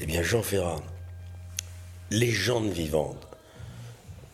Eh 0.00 0.06
bien, 0.06 0.22
Jean 0.22 0.42
Ferrat, 0.42 0.82
légende 2.10 2.70
vivante, 2.70 3.26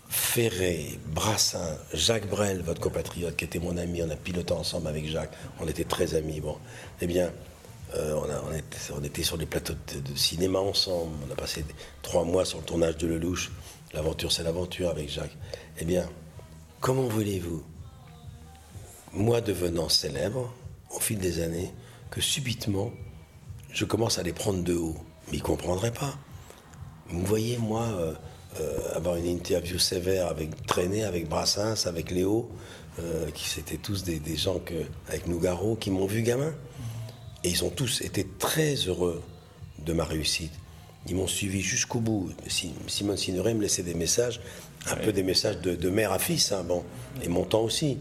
Ferré, 0.08 0.98
Brassin, 1.06 1.78
Jacques 1.94 2.28
Brel, 2.28 2.62
votre 2.62 2.80
compatriote, 2.80 3.34
qui 3.34 3.46
était 3.46 3.58
mon 3.58 3.78
ami, 3.78 4.02
on 4.02 4.10
a 4.10 4.16
piloté 4.16 4.52
ensemble 4.52 4.88
avec 4.88 5.06
Jacques, 5.08 5.32
on 5.58 5.66
était 5.66 5.84
très 5.84 6.14
amis. 6.14 6.40
Bon, 6.40 6.58
eh 7.00 7.06
bien, 7.06 7.32
euh, 7.96 8.14
on, 8.94 9.02
était, 9.02 9.22
sur 9.22 9.38
des 9.38 9.46
plateaux 9.46 9.72
de, 9.72 10.16
cinéma 10.16 10.58
ensemble. 10.58 11.12
On 11.26 11.32
a 11.32 11.34
passé 11.34 11.64
trois 12.02 12.24
mois 12.24 12.44
sur 12.44 12.58
le 12.58 12.64
tournage 12.64 12.96
de 12.98 13.06
Lelouch. 13.06 13.50
L'aventure, 13.94 14.32
c'est 14.32 14.42
l'aventure 14.42 14.90
avec 14.90 15.08
Jacques. 15.08 15.36
Eh 15.78 15.84
bien, 15.84 16.08
comment 16.80 17.08
voulez-vous, 17.08 17.62
moi 19.12 19.40
devenant 19.40 19.88
célèbre, 19.88 20.52
au 20.90 21.00
fil 21.00 21.18
des 21.18 21.42
années, 21.42 21.72
que 22.10 22.20
subitement, 22.20 22.92
je 23.70 23.84
commence 23.86 24.18
à 24.18 24.22
les 24.22 24.32
prendre 24.32 24.62
de 24.62 24.74
haut? 24.74 24.96
Mais 25.28 25.38
ils 25.38 25.42
ne 25.42 25.46
comprendraient 25.46 25.92
pas. 25.92 26.14
Vous 27.12 27.26
voyez, 27.26 27.58
moi, 27.58 27.82
euh, 27.82 28.14
euh, 28.60 28.96
avoir 28.96 29.16
une 29.16 29.26
interview 29.26 29.78
sévère 29.78 30.26
avec 30.28 30.66
Traîné, 30.66 31.04
avec 31.04 31.28
Brassens, 31.28 31.86
avec 31.86 32.10
Léo, 32.10 32.50
qui 33.34 33.48
c'était 33.48 33.78
tous 33.78 34.04
des, 34.04 34.18
des, 34.18 34.36
gens 34.36 34.58
que, 34.58 34.74
avec 35.08 35.26
Nougaro, 35.26 35.76
qui 35.76 35.90
m'ont 35.90 36.04
vu 36.04 36.20
gamin. 36.22 36.52
Et 37.42 37.48
ils 37.48 37.64
ont 37.64 37.70
tous 37.70 38.02
été 38.02 38.26
très 38.38 38.74
heureux 38.74 39.22
de 39.78 39.92
ma 39.92 40.04
réussite. 40.04 40.52
Ils 41.08 41.16
m'ont 41.16 41.26
suivi 41.26 41.60
jusqu'au 41.60 42.00
bout. 42.00 42.30
Simone 42.86 43.16
Signoret 43.16 43.54
me 43.54 43.62
laissait 43.62 43.82
des 43.82 43.94
messages, 43.94 44.40
un 44.86 44.96
peu 44.96 45.12
des 45.12 45.22
messages 45.22 45.58
de, 45.58 45.90
mère 45.90 46.12
à 46.12 46.18
fils, 46.18 46.52
hein, 46.52 46.64
bon, 46.64 46.84
et 47.22 47.28
mon 47.28 47.44
temps 47.44 47.62
aussi. 47.62 47.98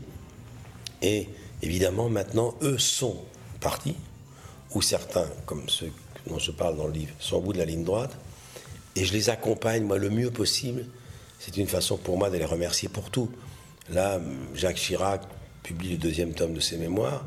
Et 1.02 1.28
évidemment, 1.62 2.10
maintenant, 2.10 2.54
eux 2.62 2.78
sont 2.78 3.18
partis, 3.60 3.96
ou 4.76 4.82
certains, 4.82 5.28
comme 5.46 5.68
ceux 5.68 5.92
dont 6.28 6.38
je 6.38 6.52
parle 6.52 6.78
dans 6.78 6.88
le 6.88 6.94
livre, 6.94 7.14
sont 7.20 7.38
au 7.38 7.42
bout 7.42 7.54
de 7.54 7.58
la 7.58 7.66
ligne 7.66 7.84
droite, 7.84 8.16
et 8.96 9.06
je 9.06 9.14
les 9.14 9.30
accompagne, 9.30 9.84
moi, 9.84 9.98
le 9.98 10.10
mieux 10.10 10.32
possible. 10.32 10.86
C'est 11.40 11.58
une 11.58 11.68
façon 11.68 11.98
pour 11.98 12.18
moi 12.18 12.30
de 12.30 12.38
les 12.38 12.46
remercier 12.46 12.90
pour 12.90 13.10
tout. 13.10 13.32
Là, 13.90 14.20
Jacques 14.54 14.78
Chirac 14.78 15.22
publie 15.64 15.92
le 15.92 15.98
deuxième 15.98 16.34
tome 16.34 16.54
de 16.54 16.60
ses 16.60 16.78
mémoires. 16.78 17.26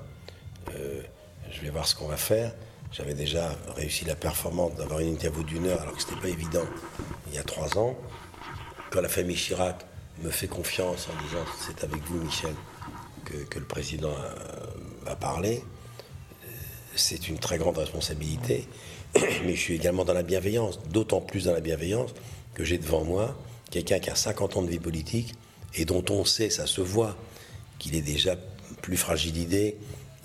Euh, 0.75 1.03
je 1.51 1.61
vais 1.61 1.71
voir 1.71 1.87
ce 1.87 1.95
qu'on 1.95 2.07
va 2.07 2.17
faire. 2.17 2.55
J'avais 2.93 3.15
déjà 3.15 3.57
réussi 3.77 4.05
la 4.05 4.15
performance 4.15 4.75
d'avoir 4.77 5.01
une 5.01 5.15
interview 5.15 5.43
d'une 5.43 5.67
heure, 5.67 5.83
alors 5.83 5.95
que 5.95 6.03
ce 6.03 6.09
n'était 6.09 6.21
pas 6.21 6.29
évident 6.29 6.65
il 7.27 7.35
y 7.35 7.39
a 7.39 7.43
trois 7.43 7.77
ans. 7.77 7.97
Quand 8.91 9.01
la 9.01 9.09
famille 9.09 9.37
Chirac 9.37 9.85
me 10.23 10.31
fait 10.31 10.47
confiance 10.47 11.09
en 11.09 11.23
disant 11.25 11.45
c'est 11.67 11.83
avec 11.83 12.01
vous, 12.05 12.23
Michel, 12.23 12.55
que, 13.25 13.59
le 13.59 13.65
président 13.65 14.15
va 15.05 15.17
parler, 15.17 15.65
c'est 16.95 17.29
une 17.29 17.39
très 17.39 17.59
grande 17.59 17.79
responsabilité. 17.79 18.69
Mais 19.45 19.55
je 19.55 19.61
suis 19.61 19.75
également 19.75 20.05
dans 20.05 20.15
la 20.15 20.23
bienveillance, 20.23 20.81
d'autant 20.91 21.21
plus 21.21 21.45
dans 21.45 21.53
la 21.53 21.61
bienveillance 21.61 22.11
que 22.55 22.65
j'ai 22.65 22.79
devant 22.79 23.05
moi 23.05 23.37
quelqu'un 23.71 23.99
qui 23.99 24.11
a 24.11 24.15
50 24.15 24.57
ans 24.57 24.63
de 24.63 24.71
vie 24.71 24.79
politique 24.79 25.35
et 25.75 25.85
dont 25.85 26.05
on 26.11 26.25
sait, 26.25 26.51
ça 26.51 26.67
se 26.67 26.81
voit, 26.81 27.17
qu'il 27.79 27.97
est 27.97 28.03
déjà 28.03 28.37
plus 28.83 28.97
fragilisé 28.97 29.77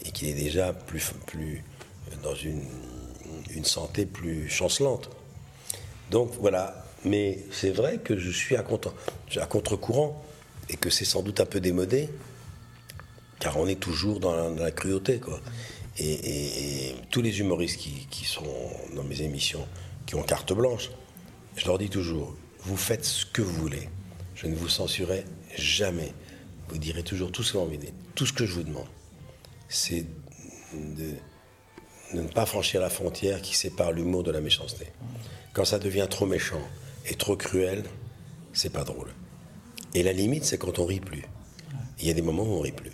et 0.05 0.11
qu'il 0.11 0.27
est 0.27 0.33
déjà 0.33 0.71
plus, 0.73 1.11
dans 2.21 2.35
une, 2.35 2.61
santé 3.63 4.05
plus 4.05 4.47
chancelante. 4.49 5.09
Donc 6.11 6.31
voilà, 6.39 6.85
mais 7.03 7.39
c'est 7.51 7.71
vrai 7.71 7.97
que 7.97 8.17
je 8.17 8.29
suis 8.29 8.55
à, 8.55 8.61
contre, 8.61 8.93
à 9.37 9.45
contre-courant 9.47 10.23
et 10.69 10.77
que 10.77 10.89
c'est 10.89 11.05
sans 11.05 11.23
doute 11.23 11.41
un 11.41 11.45
peu 11.45 11.59
démodé, 11.59 12.09
car 13.39 13.57
on 13.57 13.67
est 13.67 13.79
toujours 13.79 14.19
dans 14.19 14.49
la, 14.55 14.71
cruauté. 14.71 15.19
Quoi. 15.19 15.41
Et, 15.99 16.95
tous 17.09 17.21
les 17.21 17.39
humoristes 17.39 17.77
qui, 17.77 18.25
sont 18.25 18.43
dans 18.95 19.03
mes 19.03 19.21
émissions, 19.21 19.67
qui 20.05 20.15
ont 20.15 20.21
carte 20.21 20.53
blanche, 20.53 20.91
je 21.55 21.65
leur 21.65 21.77
dis 21.77 21.89
toujours, 21.89 22.35
vous 22.59 22.77
faites 22.77 23.03
ce 23.03 23.25
que 23.25 23.41
vous 23.41 23.53
voulez. 23.53 23.89
Je 24.35 24.47
ne 24.47 24.55
vous 24.55 24.69
censurerai 24.69 25.25
jamais. 25.57 26.13
Vous 26.69 26.77
direz 26.77 27.03
toujours 27.03 27.31
tout 27.31 27.43
ce 27.43 27.53
que 27.53 27.57
vous 27.57 27.63
envie. 27.63 27.79
Tout 28.15 28.25
ce 28.25 28.33
que 28.33 28.45
je 28.45 28.53
vous 28.53 28.63
demande, 28.63 28.87
c'est 29.67 30.05
de, 30.73 31.15
de, 32.13 32.21
ne 32.21 32.27
pas 32.27 32.45
franchir 32.45 32.79
la 32.79 32.89
frontière 32.89 33.41
qui 33.41 33.55
sépare 33.55 33.91
l'humour 33.91 34.23
de 34.23 34.31
la 34.31 34.39
méchanceté. 34.39 34.85
Quand 35.53 35.65
ça 35.65 35.79
devient 35.79 36.07
trop 36.09 36.27
méchant 36.27 36.61
et 37.07 37.15
trop 37.15 37.35
cruel, 37.35 37.83
c'est 38.53 38.71
pas 38.71 38.83
drôle. 38.83 39.09
Et 39.95 40.03
la 40.03 40.13
limite, 40.13 40.45
c'est 40.45 40.59
quand 40.59 40.77
on 40.79 40.85
rit 40.85 40.99
plus. 40.99 41.25
Il 41.99 42.07
y 42.07 42.11
a 42.11 42.13
des 42.13 42.21
moments 42.21 42.43
où 42.43 42.53
on 42.53 42.61
rit 42.61 42.71
plus. 42.71 42.91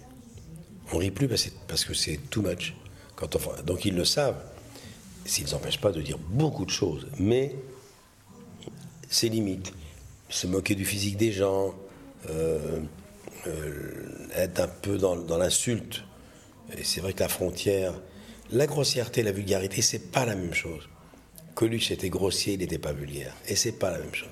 On 0.94 0.98
rit 0.98 1.12
plus 1.12 1.28
parce 1.28 1.84
que 1.86 1.94
c'est 1.94 2.18
too 2.30 2.42
much. 2.42 2.74
Donc 3.66 3.86
ils 3.86 3.96
le 3.96 4.06
savent. 4.06 4.42
S'ils 5.26 5.52
n'empêchent 5.52 5.82
pas 5.82 5.92
de 5.92 6.02
dire 6.02 6.18
beaucoup 6.18 6.66
de 6.66 6.72
choses. 6.72 7.08
Mais 7.18 7.56
c'est 9.10 9.30
limite. 9.30 9.74
Se 10.30 10.48
moquer 10.48 10.76
du 10.76 10.86
physique 10.86 11.18
des 11.18 11.32
gens, 11.32 11.74
euh, 12.30 12.80
euh, 13.48 14.28
être 14.36 14.60
un 14.60 14.68
peu 14.68 14.98
dans, 14.98 15.38
l'insulte. 15.38 16.04
Et 16.78 16.84
c'est 16.84 17.02
vrai 17.02 17.14
que 17.14 17.22
la 17.22 17.30
frontière, 17.30 17.94
la 18.52 18.68
grossièreté, 18.68 19.24
la 19.24 19.32
vulgarité, 19.32 19.82
c'est 19.82 20.12
pas 20.12 20.26
la 20.26 20.36
même 20.36 20.54
chose. 20.54 20.90
Coluche 21.54 21.92
était 21.92 22.10
grossier, 22.10 22.54
il 22.54 22.60
n'était 22.60 22.80
pas 22.80 22.92
vulgaire. 22.92 23.34
Et 23.48 23.56
c'est 23.56 23.74
pas 23.74 23.92
la 23.92 24.00
même 24.00 24.14
chose. 24.14 24.30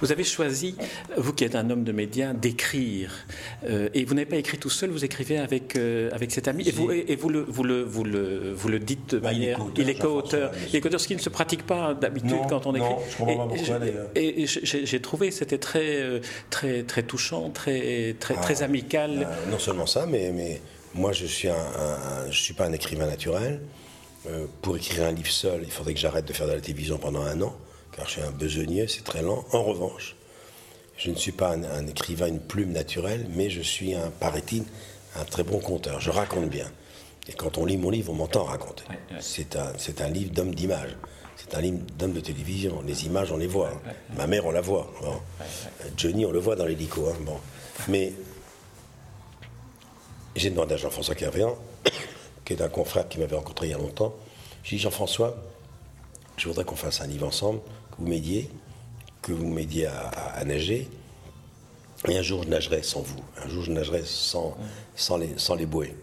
Vous 0.00 0.12
avez 0.12 0.24
choisi, 0.24 0.74
vous 1.16 1.32
qui 1.32 1.44
êtes 1.44 1.54
un 1.54 1.68
homme 1.68 1.84
de 1.84 1.92
médias, 1.92 2.32
d'écrire. 2.32 3.12
Euh, 3.68 3.88
et 3.92 4.04
vous 4.04 4.14
n'avez 4.14 4.26
pas 4.26 4.36
écrit 4.36 4.58
tout 4.58 4.70
seul, 4.70 4.90
vous 4.90 5.04
écrivez 5.04 5.38
avec, 5.38 5.76
euh, 5.76 6.10
avec 6.12 6.32
cet 6.32 6.48
ami. 6.48 6.66
Et, 6.66 6.72
vous, 6.72 6.90
et, 6.90 7.16
vous, 7.16 7.28
le, 7.28 7.40
vous, 7.40 7.64
le, 7.64 7.82
vous, 7.82 8.04
le, 8.04 8.52
vous 8.54 8.68
le 8.68 8.78
dites 8.78 9.14
de 9.14 9.18
bah, 9.18 9.32
manière. 9.32 9.60
Il 9.76 9.90
est 9.90 9.96
co-auteur. 9.96 10.52
Il 10.68 10.76
est 10.76 10.80
co-auteur, 10.80 11.00
ce 11.00 11.06
qui 11.06 11.16
ne 11.16 11.20
se 11.20 11.28
pratique 11.28 11.66
pas 11.66 11.94
d'habitude 11.94 12.38
quand 12.48 12.66
on 12.66 12.74
écrit. 12.74 12.88
Non, 12.88 12.98
je 13.10 13.16
comprends 13.16 13.48
pas 13.48 13.54
pourquoi 13.54 13.78
d'ailleurs. 13.78 14.08
Et, 14.14 14.46
j'ai 14.46 15.00
trouvé 15.00 15.30
c'était 15.30 15.58
très, 15.58 16.00
euh, 16.00 16.20
très, 16.48 16.82
très 16.82 17.02
touchant, 17.02 17.50
très, 17.50 18.16
très, 18.18 18.34
très 18.34 18.62
ah, 18.62 18.64
amical. 18.64 19.28
non 19.50 19.58
seulement 19.58 19.86
ça, 19.86 20.06
mais, 20.06 20.32
mais 20.32 20.60
moi 20.94 21.12
je 21.12 21.26
suis, 21.26 21.48
un, 21.48 21.54
je 22.30 22.38
suis 22.40 22.54
pas 22.54 22.64
un 22.66 22.72
écrivain 22.72 23.06
naturel. 23.06 23.60
pour 24.62 24.76
écrire 24.76 25.04
un 25.04 25.12
livre 25.12 25.30
seul, 25.30 25.60
il 25.62 25.70
faudrait 25.70 25.94
que 25.94 26.00
j'arrête 26.00 26.26
de 26.26 26.32
faire 26.32 26.46
de 26.46 26.52
la 26.52 26.60
télévision 26.60 26.98
pendant 26.98 27.22
un 27.22 27.40
an 27.42 27.54
car 27.92 28.06
je 28.06 28.12
suis 28.12 28.22
un 28.22 28.30
besogneux, 28.30 28.86
c'est 28.88 29.04
très 29.04 29.22
lent. 29.22 29.44
En 29.52 29.62
revanche, 29.62 30.16
je 30.96 31.10
ne 31.10 31.16
suis 31.16 31.32
pas 31.32 31.52
un, 31.54 31.86
écrivain, 31.86 32.28
une 32.28 32.40
plume 32.40 32.72
naturelle, 32.72 33.26
mais 33.34 33.50
je 33.50 33.62
suis 33.62 33.94
un, 33.94 34.10
paraît-il, 34.10 34.64
un 35.16 35.24
très 35.24 35.42
bon 35.42 35.58
conteur. 35.58 36.00
Je 36.00 36.10
raconte 36.10 36.48
bien. 36.48 36.70
Et 37.28 37.32
quand 37.32 37.58
on 37.58 37.64
lit 37.64 37.76
mon 37.76 37.90
livre, 37.90 38.12
on 38.12 38.16
m'entend 38.16 38.44
raconter. 38.44 38.84
C'est 39.20 39.56
un, 39.56 39.72
c'est 39.78 40.00
un 40.00 40.08
livre 40.08 40.32
d'homme 40.32 40.54
d'image. 40.54 40.96
C'est 41.36 41.54
un 41.54 41.60
livre 41.60 41.78
d'homme 41.96 42.12
de 42.12 42.20
télévision. 42.20 42.82
Les 42.86 43.06
images, 43.06 43.32
on 43.32 43.38
les 43.38 43.46
voit. 43.46 43.72
Ma 44.16 44.26
mère, 44.26 44.44
on 44.46 44.50
la 44.50 44.60
voit. 44.60 44.92
Johnny, 45.96 46.26
on 46.26 46.32
le 46.32 46.38
voit 46.38 46.54
dans 46.54 46.66
l'hélico. 46.66 47.08
Hein. 47.08 47.16
Bon. 47.22 47.38
Mais 47.88 48.12
j'ai 50.36 50.50
demandé 50.50 50.74
à 50.74 50.76
Jean-François 50.76 51.14
Kervian, 51.14 51.56
qui 52.44 52.52
est 52.52 52.62
un 52.62 52.68
confrère 52.68 53.08
qui 53.08 53.18
m'avait 53.18 53.36
rencontré 53.36 53.68
il 53.68 53.70
y 53.70 53.74
a 53.74 53.78
longtemps. 53.78 54.14
J'ai 54.62 54.76
dit 54.76 54.82
Jean-François, 54.82 55.36
je 56.40 56.48
voudrais 56.48 56.64
qu'on 56.64 56.76
fasse 56.76 57.00
un 57.00 57.06
livre 57.06 57.26
ensemble 57.26 57.60
vous 58.00 58.06
m'aidiez, 58.06 58.48
que 59.22 59.32
vous 59.32 59.46
m'aidiez 59.46 59.86
à, 59.86 60.42
nager. 60.44 60.88
Et 62.08 62.16
un 62.16 62.22
jour, 62.22 62.44
je 62.44 62.48
nagerai 62.48 62.82
sans 62.82 63.02
vous. 63.02 63.20
Un 63.44 63.48
jour, 63.48 63.62
je 63.62 63.70
nagerai 63.70 64.02
sans, 64.06 64.56
sans, 64.96 65.18
les, 65.18 65.34
sans 65.36 65.54
les 65.54 65.66
bouées. 65.66 65.94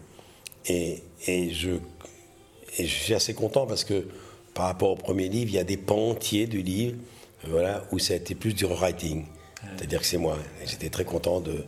Et, 0.66 1.02
et, 1.26 1.50
je, 1.50 1.70
et 2.78 2.86
je 2.86 2.94
suis 2.94 3.14
assez 3.14 3.34
content 3.34 3.66
parce 3.66 3.82
que 3.82 4.06
par 4.54 4.66
rapport 4.66 4.90
au 4.90 4.96
premier 4.96 5.28
livre, 5.28 5.50
il 5.50 5.54
y 5.56 5.58
a 5.58 5.64
des 5.64 5.76
pans 5.76 6.10
entiers 6.10 6.46
du 6.46 6.62
livre 6.62 6.96
voilà, 7.44 7.84
où 7.90 7.98
ça 7.98 8.14
a 8.14 8.16
été 8.16 8.34
plus 8.34 8.54
du 8.54 8.64
rewriting. 8.64 9.24
C'est-à-dire 9.76 10.00
que 10.00 10.06
c'est 10.06 10.18
moi. 10.18 10.36
J'étais 10.64 10.88
très 10.88 11.04
content 11.04 11.40
de, 11.40 11.64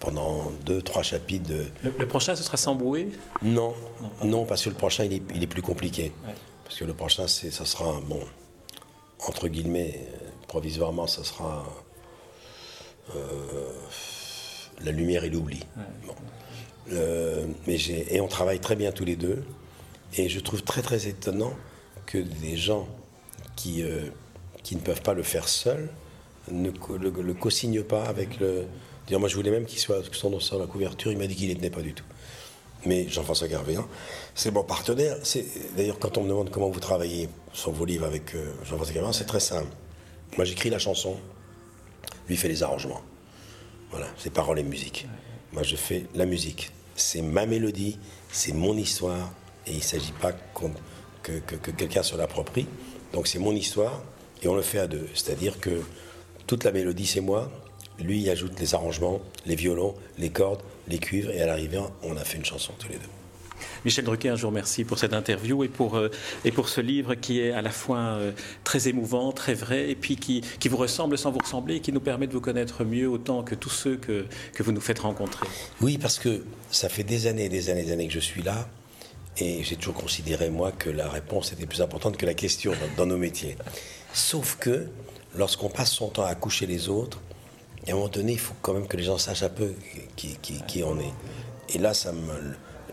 pendant 0.00 0.50
deux, 0.64 0.80
trois 0.80 1.02
chapitres 1.02 1.48
de... 1.48 1.66
Le, 1.82 2.08
prochain, 2.08 2.34
ce 2.36 2.42
sera 2.42 2.56
sans 2.56 2.74
bouée 2.74 3.08
non, 3.42 3.74
non, 4.22 4.46
parce 4.46 4.64
que 4.64 4.70
le 4.70 4.76
prochain, 4.76 5.04
il 5.04 5.12
est, 5.12 5.22
il 5.34 5.42
est 5.42 5.46
plus 5.46 5.62
compliqué. 5.62 6.12
Parce 6.64 6.78
que 6.78 6.84
le 6.84 6.94
prochain, 6.94 7.26
ça 7.28 7.64
sera, 7.64 8.00
bon, 8.00 8.20
entre 9.26 9.48
guillemets, 9.48 10.06
provisoirement, 10.48 11.06
ça 11.06 11.24
sera 11.24 11.64
euh, 13.14 13.70
la 14.82 14.92
lumière 14.92 15.24
et 15.24 15.30
l'oubli. 15.30 15.60
Euh, 16.92 17.46
mais 17.66 17.76
et 17.76 18.20
on 18.20 18.28
travaille 18.28 18.60
très 18.60 18.76
bien 18.76 18.92
tous 18.92 19.04
les 19.04 19.16
deux. 19.16 19.44
Et 20.16 20.28
je 20.28 20.40
trouve 20.40 20.62
très 20.62 20.82
très 20.82 21.06
étonnant 21.06 21.54
que 22.06 22.18
des 22.18 22.56
gens 22.56 22.88
qui, 23.56 23.82
euh, 23.82 24.08
qui 24.62 24.76
ne 24.76 24.80
peuvent 24.80 25.02
pas 25.02 25.14
le 25.14 25.22
faire 25.22 25.48
seuls 25.48 25.88
ne 26.50 26.70
le, 26.70 27.34
co-signent 27.34 27.82
pas 27.82 28.04
avec 28.04 28.38
le. 28.38 28.66
moi 29.12 29.28
je 29.28 29.34
voulais 29.34 29.50
même 29.50 29.64
qu'il 29.64 29.78
soit 29.78 30.02
son 30.12 30.30
nom 30.30 30.40
sur 30.40 30.58
la 30.58 30.66
couverture, 30.66 31.10
il 31.10 31.18
m'a 31.18 31.26
dit 31.26 31.34
qu'il 31.34 31.48
n'était 31.48 31.70
pas 31.70 31.80
du 31.80 31.94
tout. 31.94 32.04
Mais 32.86 33.08
Jean-François 33.08 33.48
Garvéan, 33.48 33.86
c'est 34.34 34.50
mon 34.50 34.62
partenaire. 34.62 35.16
D'ailleurs, 35.76 35.98
quand 35.98 36.18
on 36.18 36.24
me 36.24 36.28
demande 36.28 36.50
comment 36.50 36.68
vous 36.68 36.80
travaillez 36.80 37.28
sur 37.52 37.72
vos 37.72 37.84
livres 37.84 38.06
avec 38.06 38.34
euh, 38.34 38.52
Jean-François 38.64 38.94
Garvéan, 38.94 39.12
c'est 39.12 39.24
très 39.24 39.40
simple. 39.40 39.68
Moi, 40.36 40.44
j'écris 40.44 40.70
la 40.70 40.78
chanson, 40.78 41.16
lui 42.28 42.36
fait 42.36 42.48
les 42.48 42.62
arrangements. 42.62 43.00
Voilà, 43.90 44.06
c'est 44.18 44.30
paroles 44.30 44.58
et 44.58 44.62
musique. 44.64 45.06
Moi, 45.52 45.62
je 45.62 45.76
fais 45.76 46.04
la 46.14 46.26
musique. 46.26 46.70
C'est 46.96 47.22
ma 47.22 47.46
mélodie, 47.46 47.98
c'est 48.30 48.52
mon 48.52 48.76
histoire, 48.76 49.32
et 49.66 49.70
il 49.70 49.78
ne 49.78 49.82
s'agit 49.82 50.12
pas 50.12 50.32
que, 51.22 51.38
que 51.38 51.70
quelqu'un 51.70 52.02
se 52.02 52.16
l'approprie. 52.16 52.66
Donc, 53.12 53.26
c'est 53.26 53.38
mon 53.38 53.52
histoire, 53.52 54.02
et 54.42 54.48
on 54.48 54.54
le 54.54 54.62
fait 54.62 54.78
à 54.78 54.86
deux. 54.86 55.08
C'est-à-dire 55.14 55.58
que 55.58 55.82
toute 56.46 56.64
la 56.64 56.72
mélodie, 56.72 57.06
c'est 57.06 57.20
moi, 57.20 57.50
lui, 57.98 58.20
il 58.20 58.30
ajoute 58.30 58.58
les 58.58 58.74
arrangements, 58.74 59.20
les 59.46 59.54
violons, 59.54 59.94
les 60.18 60.30
cordes, 60.30 60.60
les 60.88 60.98
cuivres, 60.98 61.30
et 61.30 61.40
à 61.40 61.46
l'arrivée, 61.46 61.80
on 62.02 62.16
a 62.16 62.24
fait 62.24 62.36
une 62.36 62.44
chanson 62.44 62.72
tous 62.78 62.88
les 62.88 62.96
deux. 62.96 63.08
Michel 63.84 64.04
Drucker, 64.04 64.34
je 64.36 64.42
vous 64.42 64.48
remercie 64.48 64.84
pour 64.84 64.98
cette 64.98 65.12
interview 65.12 65.64
et 65.64 65.68
pour, 65.68 65.96
euh, 65.96 66.10
et 66.44 66.50
pour 66.50 66.68
ce 66.68 66.80
livre 66.80 67.14
qui 67.14 67.40
est 67.40 67.52
à 67.52 67.62
la 67.62 67.70
fois 67.70 67.98
euh, 67.98 68.32
très 68.62 68.88
émouvant, 68.88 69.32
très 69.32 69.54
vrai, 69.54 69.90
et 69.90 69.94
puis 69.94 70.16
qui, 70.16 70.42
qui, 70.58 70.68
vous 70.68 70.76
ressemble 70.76 71.18
sans 71.18 71.30
vous 71.30 71.38
ressembler 71.38 71.76
et 71.76 71.80
qui 71.80 71.92
nous 71.92 72.00
permet 72.00 72.26
de 72.26 72.32
vous 72.32 72.40
connaître 72.40 72.84
mieux 72.84 73.08
autant 73.08 73.42
que 73.42 73.54
tous 73.54 73.70
ceux 73.70 73.96
que, 73.96 74.26
que 74.54 74.62
vous 74.62 74.72
nous 74.72 74.80
faites 74.80 75.00
rencontrer. 75.00 75.46
Oui, 75.80 75.98
parce 75.98 76.18
que 76.18 76.44
ça 76.70 76.88
fait 76.88 77.04
des 77.04 77.26
années 77.26 77.46
et 77.46 77.48
des 77.48 77.70
années 77.70 77.82
et 77.82 77.84
des 77.84 77.92
années 77.92 78.08
que 78.08 78.14
je 78.14 78.20
suis 78.20 78.42
là, 78.42 78.68
et 79.36 79.62
j'ai 79.64 79.76
toujours 79.76 79.94
considéré, 79.94 80.50
moi, 80.50 80.72
que 80.72 80.90
la 80.90 81.08
réponse 81.08 81.52
était 81.52 81.66
plus 81.66 81.82
importante 81.82 82.16
que 82.16 82.26
la 82.26 82.34
question 82.34 82.72
dans, 82.72 83.04
dans 83.04 83.06
nos 83.06 83.18
métiers. 83.18 83.56
Sauf 84.12 84.56
que, 84.60 84.86
lorsqu'on 85.36 85.68
passe 85.68 85.90
son 85.90 86.08
temps 86.08 86.24
à 86.24 86.34
coucher 86.34 86.66
les 86.66 86.88
autres, 86.88 87.20
et 87.86 87.90
à 87.90 87.92
un 87.92 87.96
moment 87.96 88.08
donné, 88.08 88.32
il 88.32 88.38
faut 88.38 88.54
quand 88.62 88.72
même 88.72 88.86
que 88.86 88.96
les 88.96 89.02
gens 89.02 89.18
sachent 89.18 89.42
un 89.42 89.50
peu 89.50 89.74
qui, 90.16 90.36
qui, 90.38 90.82
on 90.82 90.98
est. 90.98 91.12
Et 91.74 91.78
là, 91.78 91.92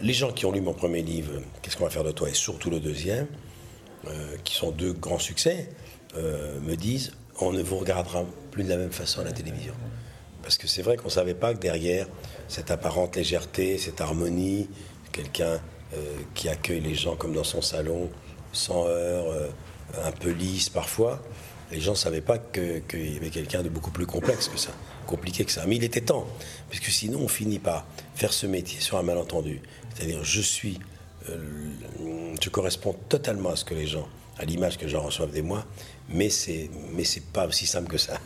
les 0.01 0.13
gens 0.13 0.31
qui 0.31 0.45
ont 0.45 0.51
lu 0.51 0.61
mon 0.61 0.73
premier 0.73 1.01
livre, 1.01 1.31
Qu'est-ce 1.61 1.77
qu'on 1.77 1.85
va 1.85 1.89
faire 1.89 2.03
de 2.03 2.11
toi, 2.11 2.29
et 2.29 2.33
surtout 2.33 2.69
le 2.69 2.79
deuxième, 2.79 3.27
euh, 4.07 4.35
qui 4.43 4.55
sont 4.55 4.71
deux 4.71 4.93
grands 4.93 5.19
succès, 5.19 5.69
euh, 6.17 6.59
me 6.61 6.75
disent 6.75 7.13
on 7.39 7.53
ne 7.53 7.61
vous 7.61 7.77
regardera 7.77 8.25
plus 8.51 8.63
de 8.63 8.69
la 8.69 8.77
même 8.77 8.91
façon 8.91 9.21
à 9.21 9.23
la 9.23 9.31
télévision. 9.31 9.73
Parce 10.43 10.57
que 10.57 10.67
c'est 10.67 10.81
vrai 10.81 10.97
qu'on 10.97 11.05
ne 11.05 11.11
savait 11.11 11.35
pas 11.35 11.53
que 11.53 11.59
derrière 11.59 12.07
cette 12.47 12.71
apparente 12.71 13.15
légèreté, 13.15 13.77
cette 13.77 14.01
harmonie, 14.01 14.69
quelqu'un 15.11 15.59
euh, 15.93 15.97
qui 16.33 16.49
accueille 16.49 16.81
les 16.81 16.95
gens 16.95 17.15
comme 17.15 17.33
dans 17.33 17.43
son 17.43 17.61
salon, 17.61 18.09
sans 18.51 18.87
heurts, 18.87 19.33
un 20.03 20.11
peu 20.11 20.31
lisse 20.31 20.69
parfois, 20.69 21.21
les 21.71 21.79
gens 21.79 21.91
ne 21.91 21.97
savaient 21.97 22.21
pas 22.21 22.37
qu'il 22.37 23.13
y 23.13 23.17
avait 23.17 23.29
quelqu'un 23.29 23.63
de 23.63 23.69
beaucoup 23.69 23.91
plus 23.91 24.05
complexe 24.05 24.47
que 24.47 24.57
ça, 24.57 24.71
compliqué 25.07 25.45
que 25.45 25.51
ça. 25.51 25.65
Mais 25.65 25.77
il 25.77 25.83
était 25.83 26.01
temps, 26.01 26.27
parce 26.69 26.79
que 26.79 26.91
sinon 26.91 27.19
on 27.21 27.27
finit 27.27 27.59
par 27.59 27.85
faire 28.15 28.33
ce 28.33 28.45
métier 28.45 28.79
sur 28.79 28.97
un 28.97 29.03
malentendu. 29.03 29.61
C'est-à-dire, 29.93 30.23
je 30.23 30.41
suis, 30.41 30.79
euh, 31.29 31.37
je 32.41 32.49
corresponds 32.49 32.95
totalement 33.09 33.49
à 33.49 33.55
ce 33.55 33.65
que 33.65 33.73
les 33.73 33.87
gens, 33.87 34.07
à 34.37 34.45
l'image 34.45 34.77
que 34.77 34.87
j'en 34.87 35.01
reçoivent 35.01 35.31
des 35.31 35.41
moi, 35.41 35.65
mais 36.09 36.29
c'est, 36.29 36.69
mais 36.93 37.03
c'est 37.03 37.25
pas 37.25 37.47
aussi 37.47 37.65
simple 37.65 37.89
que 37.89 37.97
ça. 37.97 38.19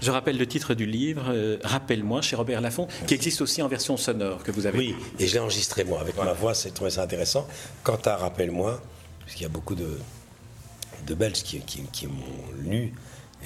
Je 0.00 0.10
rappelle 0.10 0.38
le 0.38 0.46
titre 0.46 0.74
du 0.74 0.86
livre, 0.86 1.26
euh, 1.28 1.58
Rappelle-moi, 1.62 2.22
chez 2.22 2.36
Robert 2.36 2.60
Laffont, 2.60 2.88
qui 3.06 3.14
existe 3.14 3.40
aussi 3.40 3.62
en 3.62 3.68
version 3.68 3.96
sonore 3.96 4.42
que 4.42 4.50
vous 4.50 4.66
avez. 4.66 4.78
Oui, 4.78 4.94
et 5.18 5.26
je 5.26 5.34
l'ai 5.34 5.40
enregistré 5.40 5.84
moi 5.84 6.00
avec 6.00 6.16
ma 6.16 6.32
voix, 6.32 6.54
c'est 6.54 6.72
trouvé 6.72 6.90
ça 6.90 7.02
intéressant. 7.02 7.46
Quant 7.82 7.98
à 8.04 8.16
Rappelle-moi, 8.16 8.82
parce 9.20 9.32
qu'il 9.32 9.42
y 9.42 9.46
a 9.46 9.50
beaucoup 9.50 9.74
de, 9.74 9.98
de 11.06 11.14
Belges 11.14 11.42
qui, 11.42 12.06
m'ont 12.06 12.52
lu 12.58 12.92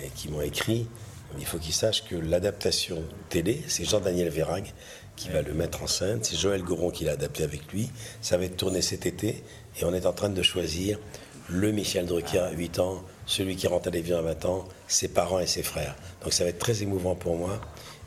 et 0.02 0.08
qui 0.14 0.28
m'ont 0.28 0.40
écrit. 0.40 0.86
il 1.38 1.46
faut 1.46 1.58
qu'il 1.58 1.74
sache 1.74 2.04
que 2.04 2.16
l'adaptation 2.16 3.02
télé, 3.28 3.62
c'est 3.68 3.84
Jean-Daniel 3.84 4.28
Vérag 4.28 4.72
qui 5.16 5.30
va 5.30 5.42
le 5.42 5.52
mettre 5.52 5.82
en 5.82 5.88
scène, 5.88 6.20
c'est 6.22 6.36
Joël 6.36 6.62
Goron 6.62 6.90
qui 6.90 7.04
l'a 7.04 7.12
adapté 7.12 7.42
avec 7.42 7.72
lui. 7.72 7.90
Ça 8.20 8.36
va 8.36 8.44
être 8.44 8.56
tourné 8.56 8.82
cet 8.82 9.04
été 9.04 9.42
et 9.80 9.84
on 9.84 9.92
est 9.92 10.06
en 10.06 10.12
train 10.12 10.28
de 10.28 10.42
choisir 10.42 10.98
le 11.48 11.72
Michel 11.72 12.06
Drucker 12.06 12.38
à 12.38 12.50
8 12.52 12.78
ans, 12.78 13.02
celui 13.26 13.56
qui 13.56 13.66
rentre 13.66 13.88
à 13.88 13.90
l'avion 13.90 14.18
à 14.18 14.22
20 14.22 14.44
ans, 14.44 14.64
ses 14.86 15.08
parents 15.08 15.40
et 15.40 15.46
ses 15.46 15.62
frères. 15.62 15.96
Donc 16.22 16.32
ça 16.32 16.44
va 16.44 16.50
être 16.50 16.58
très 16.58 16.82
émouvant 16.82 17.14
pour 17.14 17.36
moi. 17.36 17.60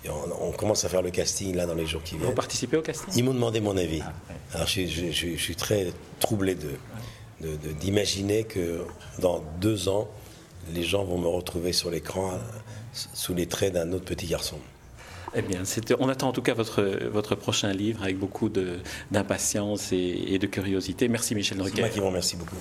Et 0.04 0.10
on, 0.10 0.52
commence 0.52 0.84
à 0.84 0.90
faire 0.90 1.04
le 1.04 1.12
casting 1.12 1.56
là 1.56 1.68
dans 1.68 1.76
les 1.76 1.86
jours 1.86 2.02
qui 2.02 2.16
viennent. 2.16 2.30
Vous 2.30 2.34
participez 2.34 2.76
au 2.78 2.82
casting? 2.82 3.14
Ils 3.16 3.24
m'ont 3.24 3.36
demandé 3.36 3.60
mon 3.62 3.78
avis. 3.78 4.02
Ah, 4.02 4.14
Alors 4.56 4.68
je, 4.68 4.88
je, 4.88 5.36
suis 5.36 5.56
très 5.56 5.94
troublé 6.20 6.56
de, 6.56 6.70
d'imaginer 7.80 8.44
que 8.44 8.82
dans 9.20 9.44
deux 9.60 9.90
ans, 9.90 10.10
les 10.74 10.84
gens 10.84 11.04
vont 11.04 11.18
me 11.18 11.28
retrouver 11.28 11.74
sur 11.74 11.90
l'écran 11.90 12.40
sous 12.94 13.34
les 13.34 13.48
traits 13.48 13.74
d'un 13.74 13.92
autre 13.94 14.06
petit 14.06 14.28
garçon. 14.28 14.58
Eh 15.34 15.42
bien, 15.42 15.64
on 16.00 16.10
attend 16.10 16.28
en 16.28 16.34
tout 16.34 16.42
cas 16.42 16.54
votre, 16.54 16.84
votre 17.10 17.36
prochain 17.36 17.72
livre 17.72 18.04
avec 18.04 18.18
beaucoup 18.18 18.50
d'impatience 19.12 19.94
et, 19.94 20.26
et, 20.28 20.40
de 20.40 20.48
curiosité. 20.48 21.08
Merci 21.08 21.36
Michel 21.36 21.58
Drucker. 21.58 21.76
C'est 21.76 21.82
moi 21.82 21.90
qui 21.90 22.00
vous 22.00 22.08
remercie 22.08 22.36
beaucoup. 22.36 22.58